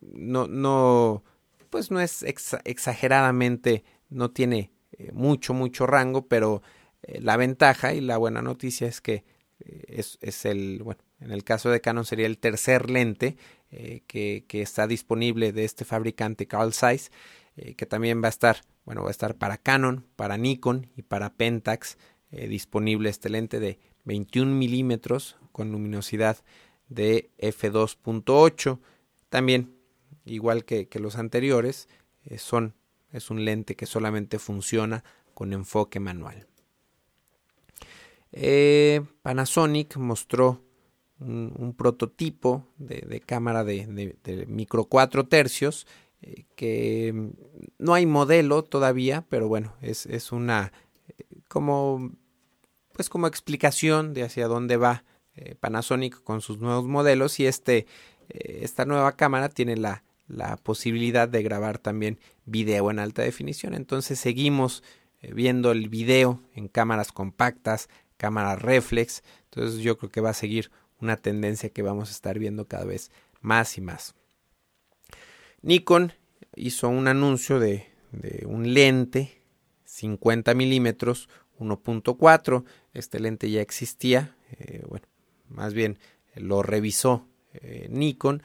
[0.00, 1.22] no, no,
[1.70, 4.72] pues no es exageradamente, no tiene
[5.12, 6.62] mucho, mucho rango, pero
[7.02, 9.24] la ventaja y la buena noticia es que
[9.64, 13.36] es, es, el, bueno, en el caso de Canon sería el tercer lente
[13.70, 17.10] que, que, está disponible de este fabricante Carl Zeiss,
[17.54, 21.32] que también va a estar, bueno, va a estar para Canon, para Nikon y para
[21.34, 21.96] Pentax
[22.30, 26.38] disponible este lente de 21 milímetros con luminosidad
[26.88, 28.78] de f2.8.
[29.28, 29.74] También,
[30.24, 31.88] igual que, los anteriores,
[32.24, 32.74] eh, son,
[33.12, 35.04] es un lente que solamente funciona
[35.34, 36.46] con enfoque manual.
[38.32, 40.62] Eh, Panasonic mostró
[41.22, 45.86] un, prototipo de, cámara de, micro 4 tercios
[46.20, 47.32] eh, que
[47.78, 50.72] no hay modelo todavía, pero bueno, es, es una
[51.48, 52.12] como
[52.92, 55.04] pues como explicación de hacia dónde va
[55.34, 57.86] eh, Panasonic con sus nuevos modelos y este,
[58.28, 63.74] eh, esta nueva cámara tiene la, la, posibilidad de grabar también video en alta definición.
[63.74, 64.82] Entonces seguimos
[65.22, 69.22] eh, viendo el video en cámaras compactas, cámaras reflex.
[69.44, 70.70] Entonces yo creo que va a seguir
[71.02, 73.10] una tendencia que vamos a estar viendo cada vez
[73.40, 74.14] más y más.
[75.60, 76.12] Nikon
[76.54, 77.88] hizo un anuncio de,
[78.46, 79.42] un lente
[79.84, 82.64] 50 milímetros 1.4.
[82.94, 85.06] Este lente ya existía, eh, bueno,
[85.48, 85.98] más bien
[86.34, 88.42] lo revisó eh, Nikon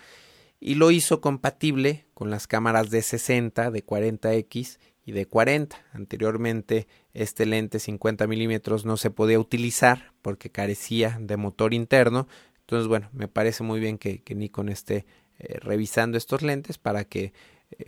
[0.59, 5.77] y lo hizo compatible con las cámaras de 60, de 40X y de 40.
[5.93, 12.27] Anteriormente este lente 50 milímetros no se podía utilizar porque carecía de motor interno.
[12.59, 15.05] Entonces, bueno, me parece muy bien que, Nikon esté
[15.39, 17.31] eh, revisando estos lentes para que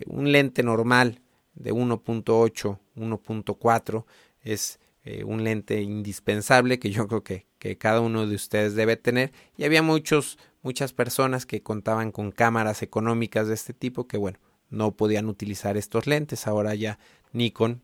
[0.06, 1.20] un lente normal
[1.52, 4.04] de 1.8, 1.4
[4.40, 8.96] es eh, un lente indispensable que yo creo que, que, cada uno de ustedes debe
[8.96, 9.32] tener.
[9.58, 14.38] Y había muchos, muchas personas que contaban con cámaras económicas de este tipo que, bueno,
[14.70, 16.46] no podían utilizar estos lentes.
[16.46, 16.98] Ahora ya
[17.34, 17.82] Nikon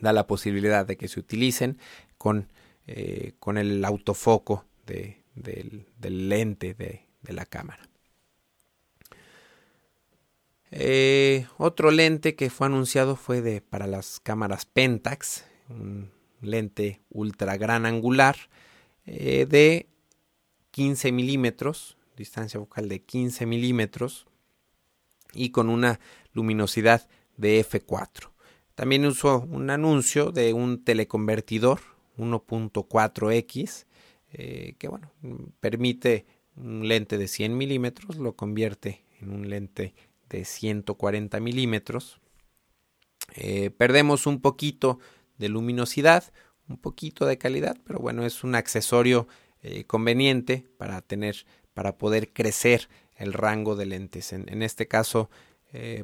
[0.00, 1.76] da la posibilidad de que se utilicen
[2.16, 2.48] con,
[2.92, 5.86] eh, con el autofoco de, del,
[6.28, 7.88] lente de, de la cámara.
[10.72, 17.56] Eh, otro lente que fue anunciado fue de para las cámaras Pentax, un lente ultra
[17.56, 18.36] gran angular
[19.06, 19.86] eh, de
[20.72, 24.26] 15 milímetros, distancia focal de 15 milímetros
[25.32, 26.00] y con una
[26.32, 28.30] luminosidad de f4.
[28.74, 33.86] También usó un anuncio de un teleconvertidor 1.4x
[34.32, 35.10] eh, que bueno
[35.58, 36.24] permite
[36.56, 39.92] un lente de 100 milímetros lo convierte en un lente
[40.28, 42.20] de 140 milímetros.
[43.34, 45.00] Eh, perdemos un poquito
[45.38, 46.32] de luminosidad,
[46.68, 49.26] un poquito de calidad, pero bueno, es un accesorio
[49.62, 54.32] eh, conveniente para tener, para poder crecer el rango de lentes.
[54.32, 55.28] En, este caso,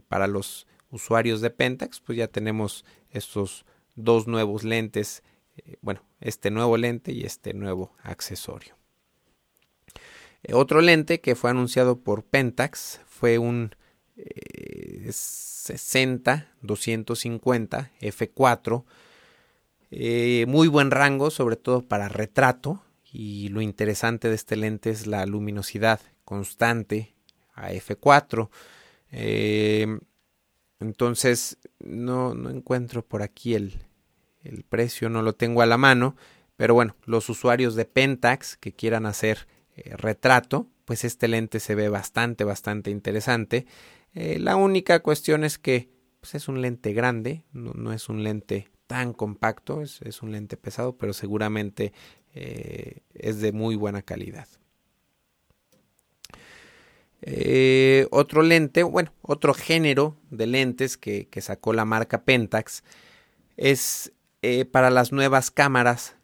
[0.08, 3.64] para los usuarios de Pentax, pues ya tenemos estos
[3.94, 5.22] dos nuevos lentes,
[5.56, 8.76] eh, bueno, este nuevo lente y este nuevo accesorio.
[10.52, 13.74] otro lente que fue anunciado por Pentax fue un
[15.10, 18.84] 60 250 f4
[19.90, 22.82] eh, muy buen rango, sobre todo para retrato.
[23.12, 27.14] Y lo interesante de este lente es la luminosidad constante
[27.54, 28.50] a f4.
[29.12, 29.86] Eh,
[30.80, 33.74] entonces no, no, encuentro por aquí el,
[34.48, 36.16] el, precio, no lo tengo a la mano.
[36.56, 41.74] Pero bueno, los usuarios de Pentax que quieran hacer eh, retrato, pues este lente se
[41.74, 43.66] ve bastante, bastante interesante.
[44.14, 45.90] la única cuestión es que
[46.26, 50.96] pues es un lente grande, no, es un lente tan compacto, es, un lente pesado,
[50.96, 51.92] pero seguramente
[52.34, 54.48] eh, es de muy buena calidad.
[57.22, 62.82] Eh, otro lente, bueno, otro género de lentes que, sacó la marca Pentax
[63.56, 64.12] es
[64.48, 66.14] eh, para las nuevas cámaras,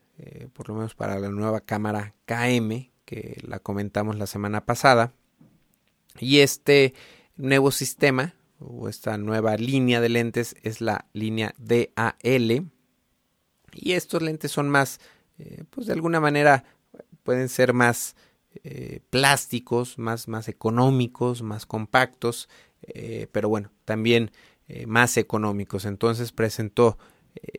[0.52, 5.12] por lo menos para la nueva cámara KM, que la comentamos la semana pasada.
[6.20, 6.94] Y este
[7.36, 12.70] nuevo sistema o esta nueva línea de lentes es la línea DAL.
[13.74, 15.00] Y estos lentes son más,
[15.38, 16.64] eh, pues de alguna manera
[17.22, 18.16] pueden ser más
[18.64, 22.48] eh, plásticos, más, más económicos, más compactos,
[22.82, 24.30] eh, pero bueno, también
[24.86, 25.84] más económicos.
[25.84, 26.96] Entonces presentó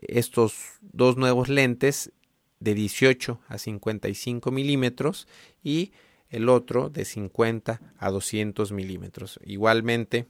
[0.02, 2.12] estos dos nuevos lentes
[2.60, 5.28] de 18 a 55 milímetros
[5.64, 5.92] y
[6.30, 9.40] el otro de 50 a 200 milímetros.
[9.44, 10.28] Igualmente,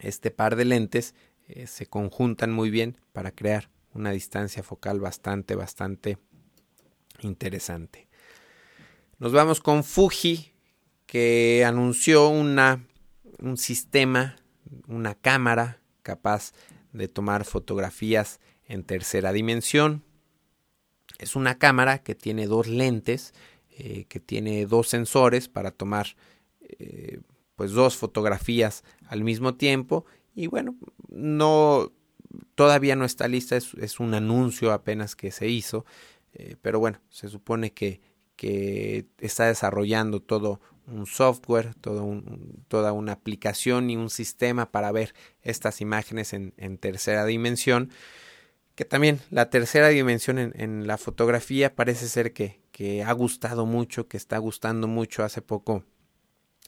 [0.00, 1.14] este par de lentes
[1.48, 6.18] eh, se conjuntan muy bien para crear una distancia focal bastante, bastante
[7.20, 8.08] interesante.
[9.18, 10.52] Nos vamos con Fuji,
[11.06, 12.84] que anunció una,
[13.38, 14.36] un sistema,
[14.86, 16.52] una cámara capaz
[16.98, 20.02] de tomar fotografías en tercera dimensión.
[21.18, 23.32] Es una cámara que tiene dos lentes
[23.80, 26.16] eh, que tiene dos sensores para tomar
[26.60, 27.20] eh,
[27.54, 30.74] pues dos fotografías al mismo tiempo y bueno
[31.08, 31.92] no
[32.56, 35.84] todavía no está lista es, un anuncio apenas que se hizo
[36.32, 38.00] eh, pero bueno se supone que,
[38.34, 40.60] que está desarrollando todo
[40.90, 47.90] un software, toda una aplicación y un sistema para ver estas imágenes en, tercera dimensión.
[48.74, 54.06] Que también la tercera dimensión en, la fotografía parece ser que, que ha gustado mucho,
[54.08, 55.24] que está gustando mucho.
[55.24, 55.84] Hace poco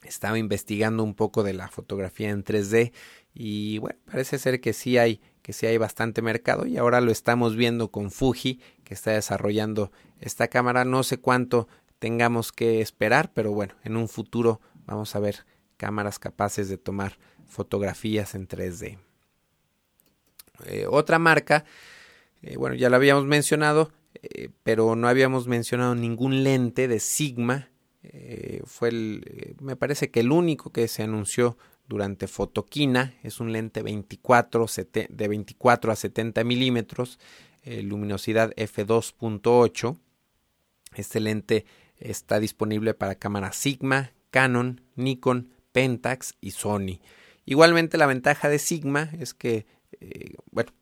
[0.02, 2.92] estaba investigando un poco de la fotografía en 3D
[3.34, 7.10] y bueno, parece ser que sí hay que sí hay bastante mercado y ahora lo
[7.10, 9.90] estamos viendo con Fuji que está desarrollando
[10.20, 10.84] esta cámara.
[10.84, 11.68] No sé cuánto
[12.00, 15.46] tengamos que esperar, pero bueno, en un futuro vamos a ver
[15.76, 18.98] cámaras capaces de tomar fotografías en 3D.
[20.66, 21.64] Eh, otra marca,
[22.42, 27.68] eh, bueno, ya la habíamos mencionado, eh, pero no habíamos mencionado ningún lente de Sigma.
[28.64, 33.82] Fue el, me parece que el único que se anunció durante Fotoquina es un lente
[33.82, 34.66] 24,
[35.10, 37.18] de 24 a 70 milímetros,
[37.64, 39.98] luminosidad f2.8.
[40.94, 41.66] Este lente
[42.00, 47.00] está disponible para cámaras Sigma, Canon, Nikon, Pentax y Sony.
[47.44, 49.66] Igualmente la ventaja de Sigma es que,
[50.50, 50.72] bueno,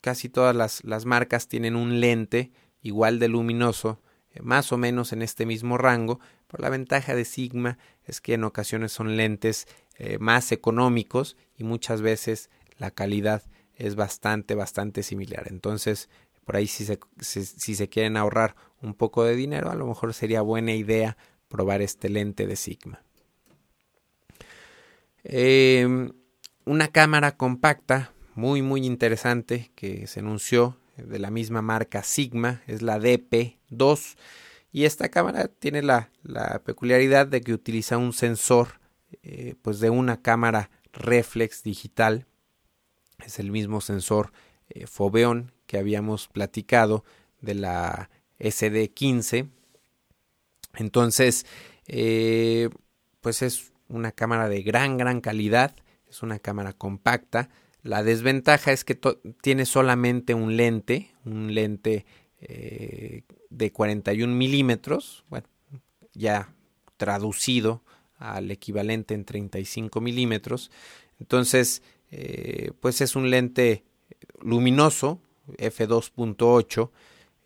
[0.00, 2.52] casi todas las, las marcas tienen un lente
[2.82, 4.00] igual de luminoso,
[4.32, 8.34] eh, más o menos en este mismo rango, pero la ventaja de Sigma es que
[8.34, 9.66] en ocasiones son lentes
[9.96, 13.42] eh, más económicos y muchas veces la calidad
[13.74, 15.46] es bastante, bastante similar.
[15.48, 16.08] Entonces,
[16.44, 20.14] por ahí si se, si, se quieren ahorrar un poco de dinero, a lo mejor
[20.14, 21.16] sería buena idea
[21.48, 23.02] probar este lente de Sigma.
[25.24, 26.12] Em,
[26.64, 32.82] una cámara compacta muy muy interesante que se anunció de la misma marca Sigma, es
[32.82, 34.16] la DP2
[34.72, 36.10] y esta cámara tiene la,
[36.64, 38.80] peculiaridad de que utiliza un sensor
[39.22, 42.26] eh, pues de una cámara reflex digital,
[43.24, 44.32] es el mismo sensor
[44.68, 47.04] eh, Foveon que habíamos platicado
[47.40, 48.10] de la
[48.40, 49.48] SD15,
[50.74, 51.46] entonces
[51.86, 52.70] eh,
[53.20, 55.74] pues es una cámara de gran gran calidad,
[56.08, 57.50] es una cámara compacta,
[57.82, 58.98] la desventaja es que
[59.40, 62.04] tiene solamente un lente, un lente
[62.40, 65.46] eh, de 41 milímetros, bueno,
[66.12, 66.52] ya
[66.96, 67.82] traducido
[68.18, 70.70] al equivalente en 35 milímetros.
[71.18, 73.84] Entonces, eh, pues es un lente
[74.42, 75.20] luminoso,
[75.56, 76.90] f2.8.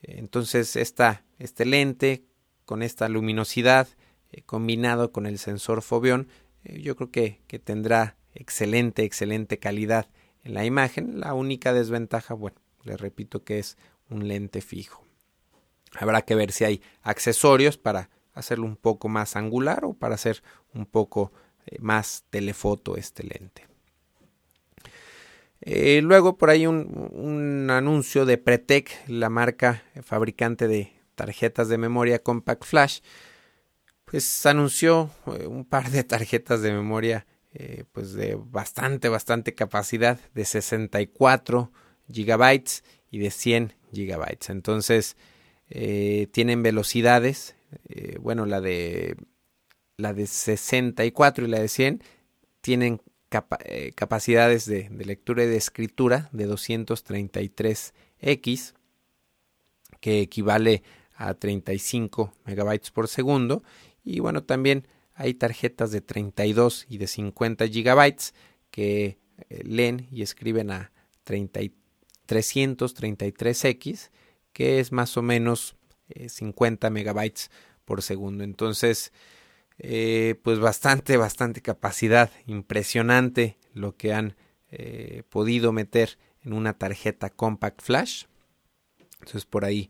[0.07, 2.25] Entonces, esta, este lente
[2.65, 3.89] con esta luminosidad
[4.31, 6.29] eh, combinado con el sensor Foveon,
[6.65, 10.09] yo creo que, que tendrá excelente, excelente calidad
[10.43, 11.21] en la imagen.
[11.21, 13.77] La única desventaja, bueno, le repito que es
[14.09, 15.05] un lente fijo.
[15.99, 20.43] Habrá que ver si hay accesorios para hacerlo un poco más angular o para hacer
[20.73, 21.33] un poco
[21.67, 23.74] eh, más telefoto este lente.
[25.67, 31.79] Eh, luego por ahí un, un, anuncio de Pretec, la marca fabricante de tarjetas de
[31.79, 33.01] memoria Compact Flash,
[34.05, 40.21] pues anunció eh, un par de tarjetas de memoria eh, pues de bastante, bastante capacidad
[40.35, 41.73] de 64
[42.13, 44.51] gigabytes y de 100 gigabytes.
[44.51, 45.17] Entonces,
[45.67, 47.57] tienen velocidades,
[48.21, 49.17] bueno, la de,
[49.97, 52.03] la de 64 y la de 100
[52.61, 53.01] tienen
[53.95, 58.75] capacidades de, lectura y de escritura de 233 X,
[60.01, 60.83] que equivale
[61.17, 63.63] a 35 megabytes por segundo.
[64.05, 68.35] Y bueno, también hay tarjetas de 32 y de 50 gigabytes
[68.71, 69.19] que
[69.49, 70.93] eh, leen y escriben a
[71.25, 74.11] 333X,
[74.53, 75.77] que es más o menos
[76.27, 77.51] 50 eh, megabytes
[77.85, 78.45] por segundo.
[78.45, 79.13] Entonces,
[79.79, 84.37] eh, pues bastante, bastante capacidad, impresionante lo que han
[85.29, 88.25] podido meter en una tarjeta compact flash.
[89.21, 89.89] Entonces, por ahí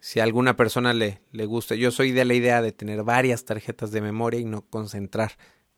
[0.00, 3.44] si a alguna persona le, le gusta, yo soy de la idea de tener varias
[3.44, 5.32] tarjetas de memoria y no concentrar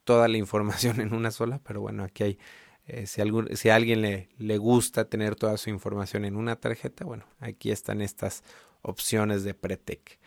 [0.06, 2.38] toda la información en una sola, pero bueno, aquí hay,
[2.86, 6.56] eh, si, algún, si, a alguien le, le, gusta tener toda su información en una
[6.56, 8.42] tarjeta, bueno, aquí están estas
[8.80, 10.18] opciones de Pretec.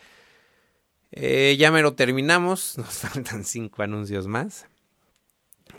[1.12, 4.68] Eh, ya me lo terminamos, nos faltan cinco anuncios más.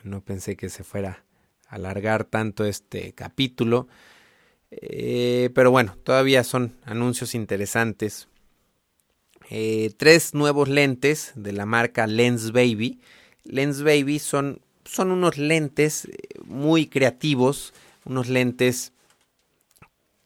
[0.02, 1.24] No pensé que se fuera
[1.68, 3.88] a alargar tanto este capítulo.
[4.70, 8.28] Eh, pero bueno, todavía son anuncios interesantes.
[9.96, 13.00] tres nuevos lentes de la marca Lens Baby
[13.44, 17.72] Lens Baby son, son unos lentes eh, muy creativos,
[18.04, 18.92] unos lentes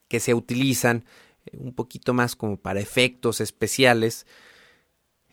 [0.09, 1.05] que se utilizan
[1.46, 4.26] eh, un poquito más como para efectos especiales.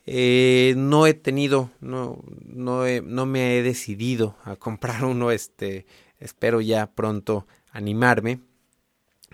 [0.04, 5.86] Eh, no he tenido, no, no, no, me he decidido a comprar uno, este,
[6.18, 8.40] espero ya pronto animarme.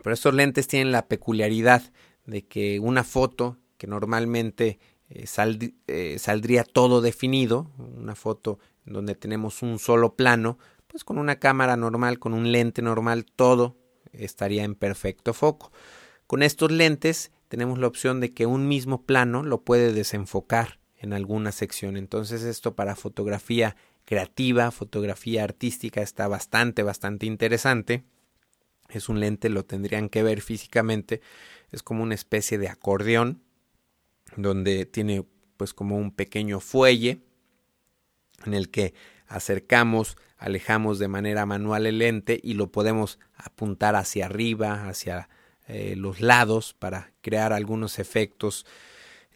[0.02, 1.82] Pero estos lentes tienen la peculiaridad
[2.26, 4.78] de que una foto que normalmente
[5.10, 5.24] eh,
[5.86, 11.76] eh, saldría todo definido, una foto donde tenemos un solo plano, pues con una cámara
[11.76, 13.76] normal, con un lente normal, todo
[14.12, 15.72] estaría en perfecto foco.
[16.26, 21.12] Con estos lentes tenemos la opción de que un mismo plano lo puede desenfocar en
[21.12, 21.96] alguna sección.
[21.96, 28.04] Entonces esto para fotografía creativa, fotografía artística está bastante, bastante interesante.
[28.88, 31.20] Es un lente, lo tendrían que ver físicamente.
[31.70, 33.42] Es como una especie de acordeón
[34.36, 35.26] donde tiene
[35.56, 37.20] pues como un pequeño fuelle
[38.46, 38.94] en el que
[39.26, 45.28] acercamos, alejamos de manera manual el lente y lo podemos apuntar hacia arriba, hacia
[45.68, 48.66] eh, los lados para crear algunos efectos.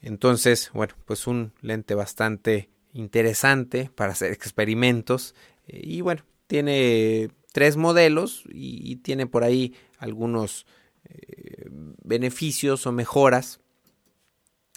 [0.01, 5.35] Entonces, bueno, pues un lente bastante interesante para hacer experimentos.
[5.66, 10.66] Y bueno, tiene tres modelos y, tiene por ahí algunos
[11.05, 11.68] eh,
[12.03, 13.61] beneficios o mejoras.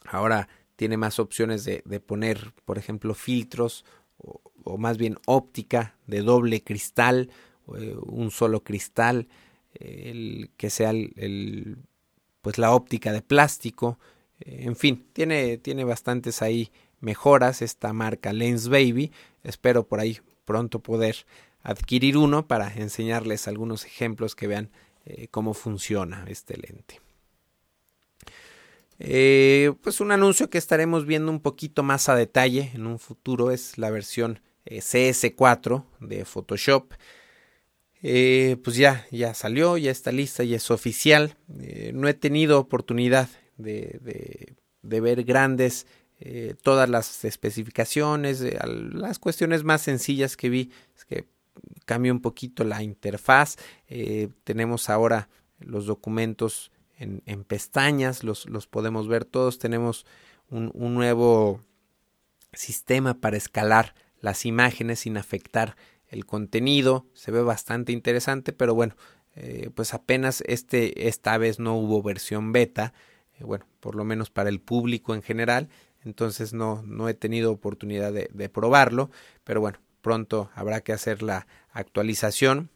[0.06, 3.86] Ahora tiene más opciones de, poner, por ejemplo, filtros
[4.18, 7.30] o, más bien óptica de doble cristal,
[7.78, 9.28] eh, un solo cristal,
[9.80, 11.78] el, que sea el,
[12.42, 14.00] pues la óptica de plástico,
[14.40, 19.12] eh, en fin, tiene, tiene bastantes ahí mejoras esta marca Lens Baby.
[19.44, 21.26] Espero por ahí pronto poder
[21.64, 24.70] adquirir uno para enseñarles algunos ejemplos que vean
[25.06, 27.02] eh, cómo funciona este lente.
[29.00, 33.52] Eh, pues un anuncio que estaremos viendo un poquito más a detalle en un futuro
[33.52, 36.94] es la versión eh, CS4 de Photoshop.
[38.08, 41.38] Eh, pues ya, ya salió, ya está lista, ya es oficial.
[41.94, 44.54] no he tenido oportunidad de,
[44.84, 45.88] ver grandes
[46.62, 51.26] todas las especificaciones, las cuestiones más sencillas que vi es que
[51.86, 53.56] cambió un poquito la interfaz.
[54.44, 55.28] tenemos ahora
[55.60, 59.60] los documentos en, pestañas, los, los, podemos ver todos.
[59.60, 60.06] Tenemos
[60.50, 61.62] un, nuevo
[62.54, 65.76] sistema para escalar las imágenes sin afectar
[66.10, 67.06] el contenido.
[67.14, 68.96] Se ve bastante interesante, pero bueno,
[69.36, 72.94] eh, pues apenas este, esta vez no hubo versión beta,
[73.38, 75.70] eh, bueno, por lo menos para el público en general.
[76.04, 79.10] Entonces no, no he tenido oportunidad de, probarlo,
[79.44, 82.70] pero bueno, pronto habrá que hacer la actualización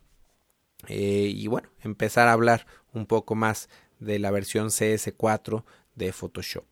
[0.88, 3.70] eh, y bueno, empezar a hablar un poco más
[4.00, 5.64] de la versión CS4
[5.96, 6.66] de Photoshop.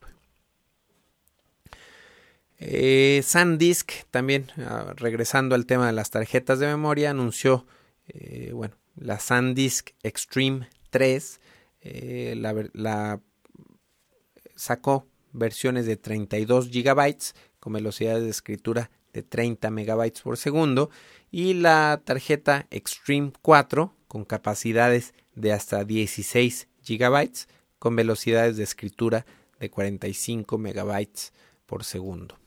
[2.59, 7.65] Eh, SanDisk también, ah, regresando al tema de las tarjetas de memoria, anunció
[8.07, 11.39] eh, bueno, la SanDisk Extreme 3.
[11.81, 12.35] Eh,
[12.73, 13.21] la,
[14.55, 17.15] sacó versiones de 32 GB
[17.59, 20.89] con velocidades de escritura de 30 MB por segundo
[21.31, 27.47] y la tarjeta Extreme 4 con capacidades de hasta 16 gigabytes
[27.77, 29.25] con velocidades de escritura
[29.59, 31.33] de 45 megabytes
[31.67, 32.39] por segundo.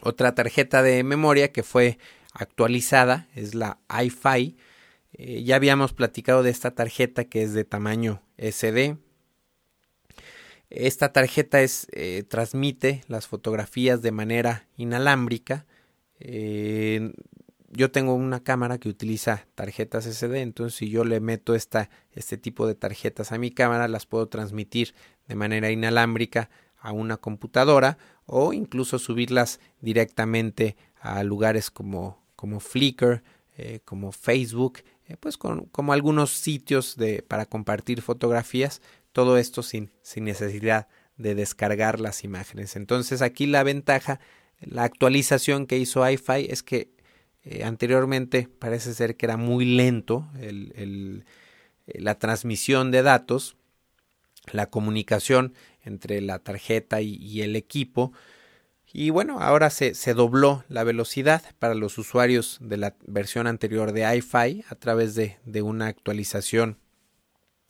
[0.00, 1.98] Otra tarjeta de memoria que fue
[2.32, 4.56] actualizada es la iFi.
[5.12, 8.98] Eh, ya habíamos platicado de esta tarjeta que es de tamaño SD.
[10.68, 15.64] Esta tarjeta es, eh, transmite las fotografías de manera inalámbrica.
[16.18, 17.12] Eh,
[17.70, 22.38] yo tengo una cámara que utiliza tarjetas SD, entonces si yo le meto esta, este
[22.38, 24.94] tipo de tarjetas a mi cámara, las puedo transmitir
[25.28, 33.22] de manera inalámbrica a una computadora o incluso subirlas directamente a lugares como, como Flickr,
[33.56, 39.62] eh, como Facebook, eh, pues con, como algunos sitios de, para compartir fotografías, todo esto
[39.62, 42.76] sin, sin necesidad de descargar las imágenes.
[42.76, 44.20] Entonces aquí la ventaja,
[44.60, 46.90] la actualización que hizo iFi es que
[47.44, 51.24] eh, anteriormente parece ser que era muy lento el,
[51.86, 53.56] la transmisión de datos,
[54.52, 55.54] la comunicación
[55.86, 58.12] entre la tarjeta y, el equipo.
[58.92, 63.92] Y bueno, ahora se, se, dobló la velocidad para los usuarios de la versión anterior
[63.92, 66.78] de iFi a través de, de una actualización.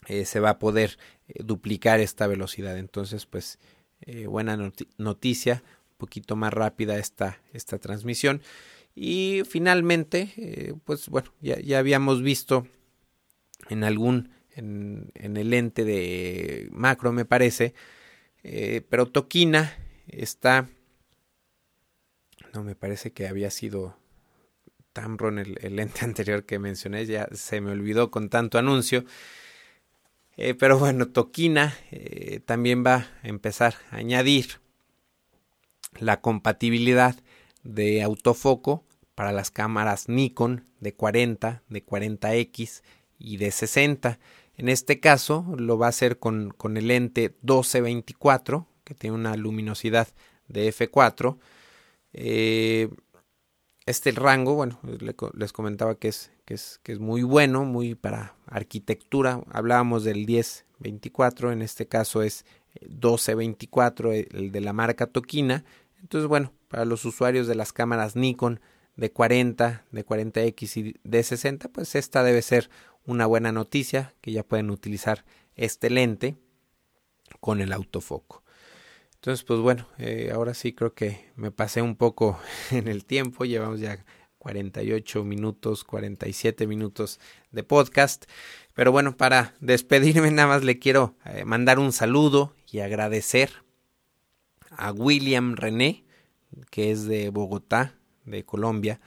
[0.09, 0.99] Eh, se va a poder
[1.29, 2.79] eh, duplicar esta velocidad.
[2.79, 3.59] Entonces, pues,
[4.03, 4.57] eh, buena
[4.99, 8.41] noticia, un poquito más rápida esta, esta transmisión.
[8.95, 12.67] Y finalmente, pues bueno, ya, ya habíamos visto
[13.69, 17.75] en algún, en, en el lente de macro, me parece,
[18.49, 19.77] eh, pero Toquina
[20.07, 20.69] está.
[22.55, 23.97] No, me parece que había sido
[24.93, 27.05] Tamron el, el ente anterior que mencioné.
[27.07, 29.05] Ya se me olvidó con tanto anuncio.
[30.37, 34.61] Eh, pero bueno, Toquina eh, también va a empezar a añadir
[35.99, 37.17] la compatibilidad
[37.65, 38.85] de autofoco
[39.15, 42.83] para las cámaras Nikon de 40, de 40X
[43.19, 44.19] y de 60.
[44.57, 49.37] En este caso lo va a hacer con, con el lente 1224, que tiene una
[49.37, 50.09] luminosidad
[50.49, 51.39] de f4.
[52.13, 52.89] Eh,
[53.85, 54.81] este rango, bueno,
[55.35, 59.43] les comentaba que es, que es, que es muy bueno, muy para arquitectura.
[59.51, 62.45] Hablábamos del 1024, en este caso es
[62.81, 65.65] 1224, el de la marca Tokina.
[66.01, 68.61] Entonces, bueno, para los usuarios de las cámaras Nikon
[68.97, 72.71] de 40, de 40X y de 60, pues esta debe ser
[73.07, 76.37] una buena noticia que ya pueden utilizar este lente
[77.41, 78.43] con el autofoco.
[79.15, 82.39] Entonces, pues bueno, eh, ahora sí creo que me pasé un poco
[82.71, 83.45] en el tiempo.
[83.45, 84.05] Llevamos ya
[84.39, 87.19] 48 minutos, 47 minutos
[87.51, 88.27] de podcast.
[88.75, 93.51] Pero bueno, para despedirme nada más le quiero eh, mandar un saludo y agradecer
[94.71, 96.05] a William René,
[96.71, 97.95] que es de Bogotá,
[98.25, 99.01] de Colombia,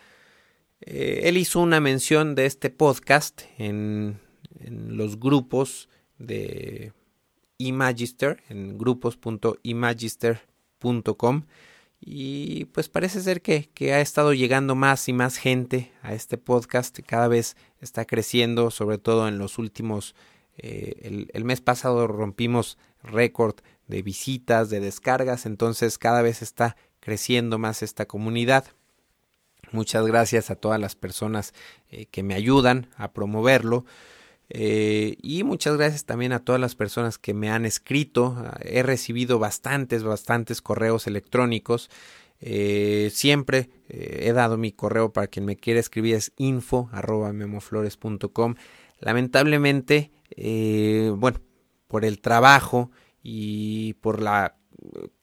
[0.82, 4.20] eh, él hizo una mención de este podcast en,
[4.70, 6.94] los grupos de
[7.58, 11.44] Imagister, en grupos.imagister.com.
[12.02, 17.00] Y pues parece ser que, ha estado llegando más y más gente a este podcast.
[17.06, 20.16] Cada vez está creciendo, sobre todo en los últimos...
[20.62, 23.56] Eh, el, el mes pasado rompimos récord
[23.88, 28.66] de visitas, de descargas, entonces cada vez está creciendo más esta comunidad.
[29.72, 31.54] Muchas gracias a todas las personas
[31.92, 33.86] eh, que me ayudan a promoverlo.
[34.50, 38.36] Eh, y muchas gracias también a todas las personas que me han escrito.
[38.62, 41.90] He recibido bastantes, bastantes correos electrónicos.
[42.42, 48.56] Eh, siempre he dado mi correo para quien me quiera escribir es info arroba memoflores.com.
[49.00, 50.12] Lamentablemente,
[51.16, 51.40] bueno,
[51.88, 52.92] por el trabajo
[53.22, 54.56] y por la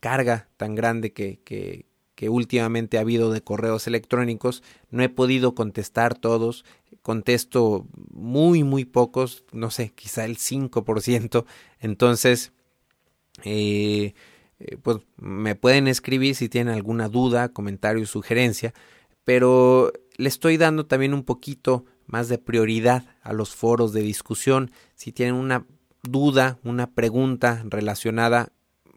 [0.01, 1.87] carga tan grande que,
[2.17, 4.63] que últimamente ha habido de correos electrónicos.
[4.91, 6.65] No he podido contestar todos.
[7.03, 9.45] Contesto muy, muy pocos.
[9.53, 11.45] No sé, quizá el 5%.
[11.79, 12.53] Entonces,
[13.45, 14.15] eh,
[14.59, 18.73] eh, pues me pueden escribir si tienen alguna duda, comentario, sugerencia.
[19.25, 24.71] Pero le estoy dando también un poquito más de prioridad a los foros de discusión.
[24.95, 25.67] Si tienen una
[26.03, 28.53] duda, una pregunta relacionada,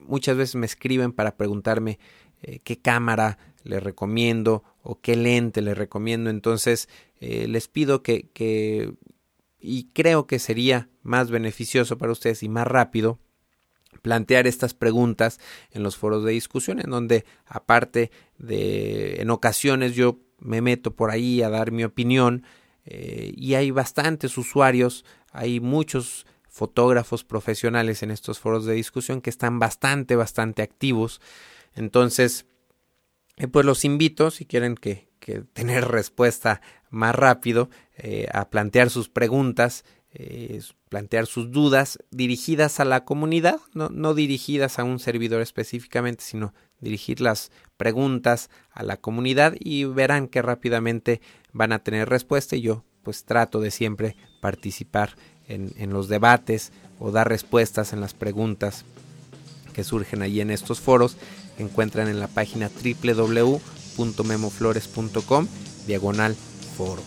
[0.08, 2.00] muchas veces me escriben para preguntarme
[2.42, 6.30] eh, qué cámara le recomiendo o qué lente le recomiendo.
[6.30, 8.94] Entonces eh, les pido que, que,
[9.60, 13.20] y creo que sería más beneficioso para ustedes y más rápido
[14.02, 15.40] plantear estas preguntas
[15.72, 21.12] en los foros de discusión en donde aparte de en ocasiones yo me meto por
[21.12, 22.44] ahí a dar mi opinión
[22.86, 29.30] eh, y hay bastantes usuarios hay muchos fotógrafos profesionales en estos foros de discusión que
[29.30, 31.20] están bastante bastante activos
[31.76, 32.46] entonces,
[33.38, 35.10] eh, pues los invito, si quieren que,
[35.54, 40.60] tener respuesta más rápido, eh, a plantear sus preguntas, eh,
[40.90, 46.54] plantear sus dudas dirigidas a la comunidad, no, no dirigidas a un servidor específicamente, sino
[46.82, 51.22] dirigir las preguntas a la comunidad y verán que rápidamente
[51.54, 55.16] van a tener respuesta y yo pues trato de siempre participar
[55.48, 58.86] en, en los debates o dar respuestas en las preguntas
[59.74, 61.18] que surgen allí en estos foros
[61.58, 65.48] encuentran en la página www.memoflores.com
[65.88, 66.36] diagonal
[66.78, 67.02] foro.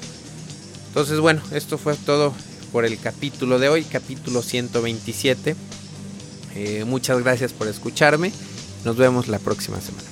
[0.88, 2.34] Entonces, bueno, esto fue todo
[2.70, 5.56] por el capítulo de hoy, capítulo 127.
[6.54, 8.32] Eh, muchas gracias por escucharme.
[8.84, 10.11] Nos vemos la próxima semana.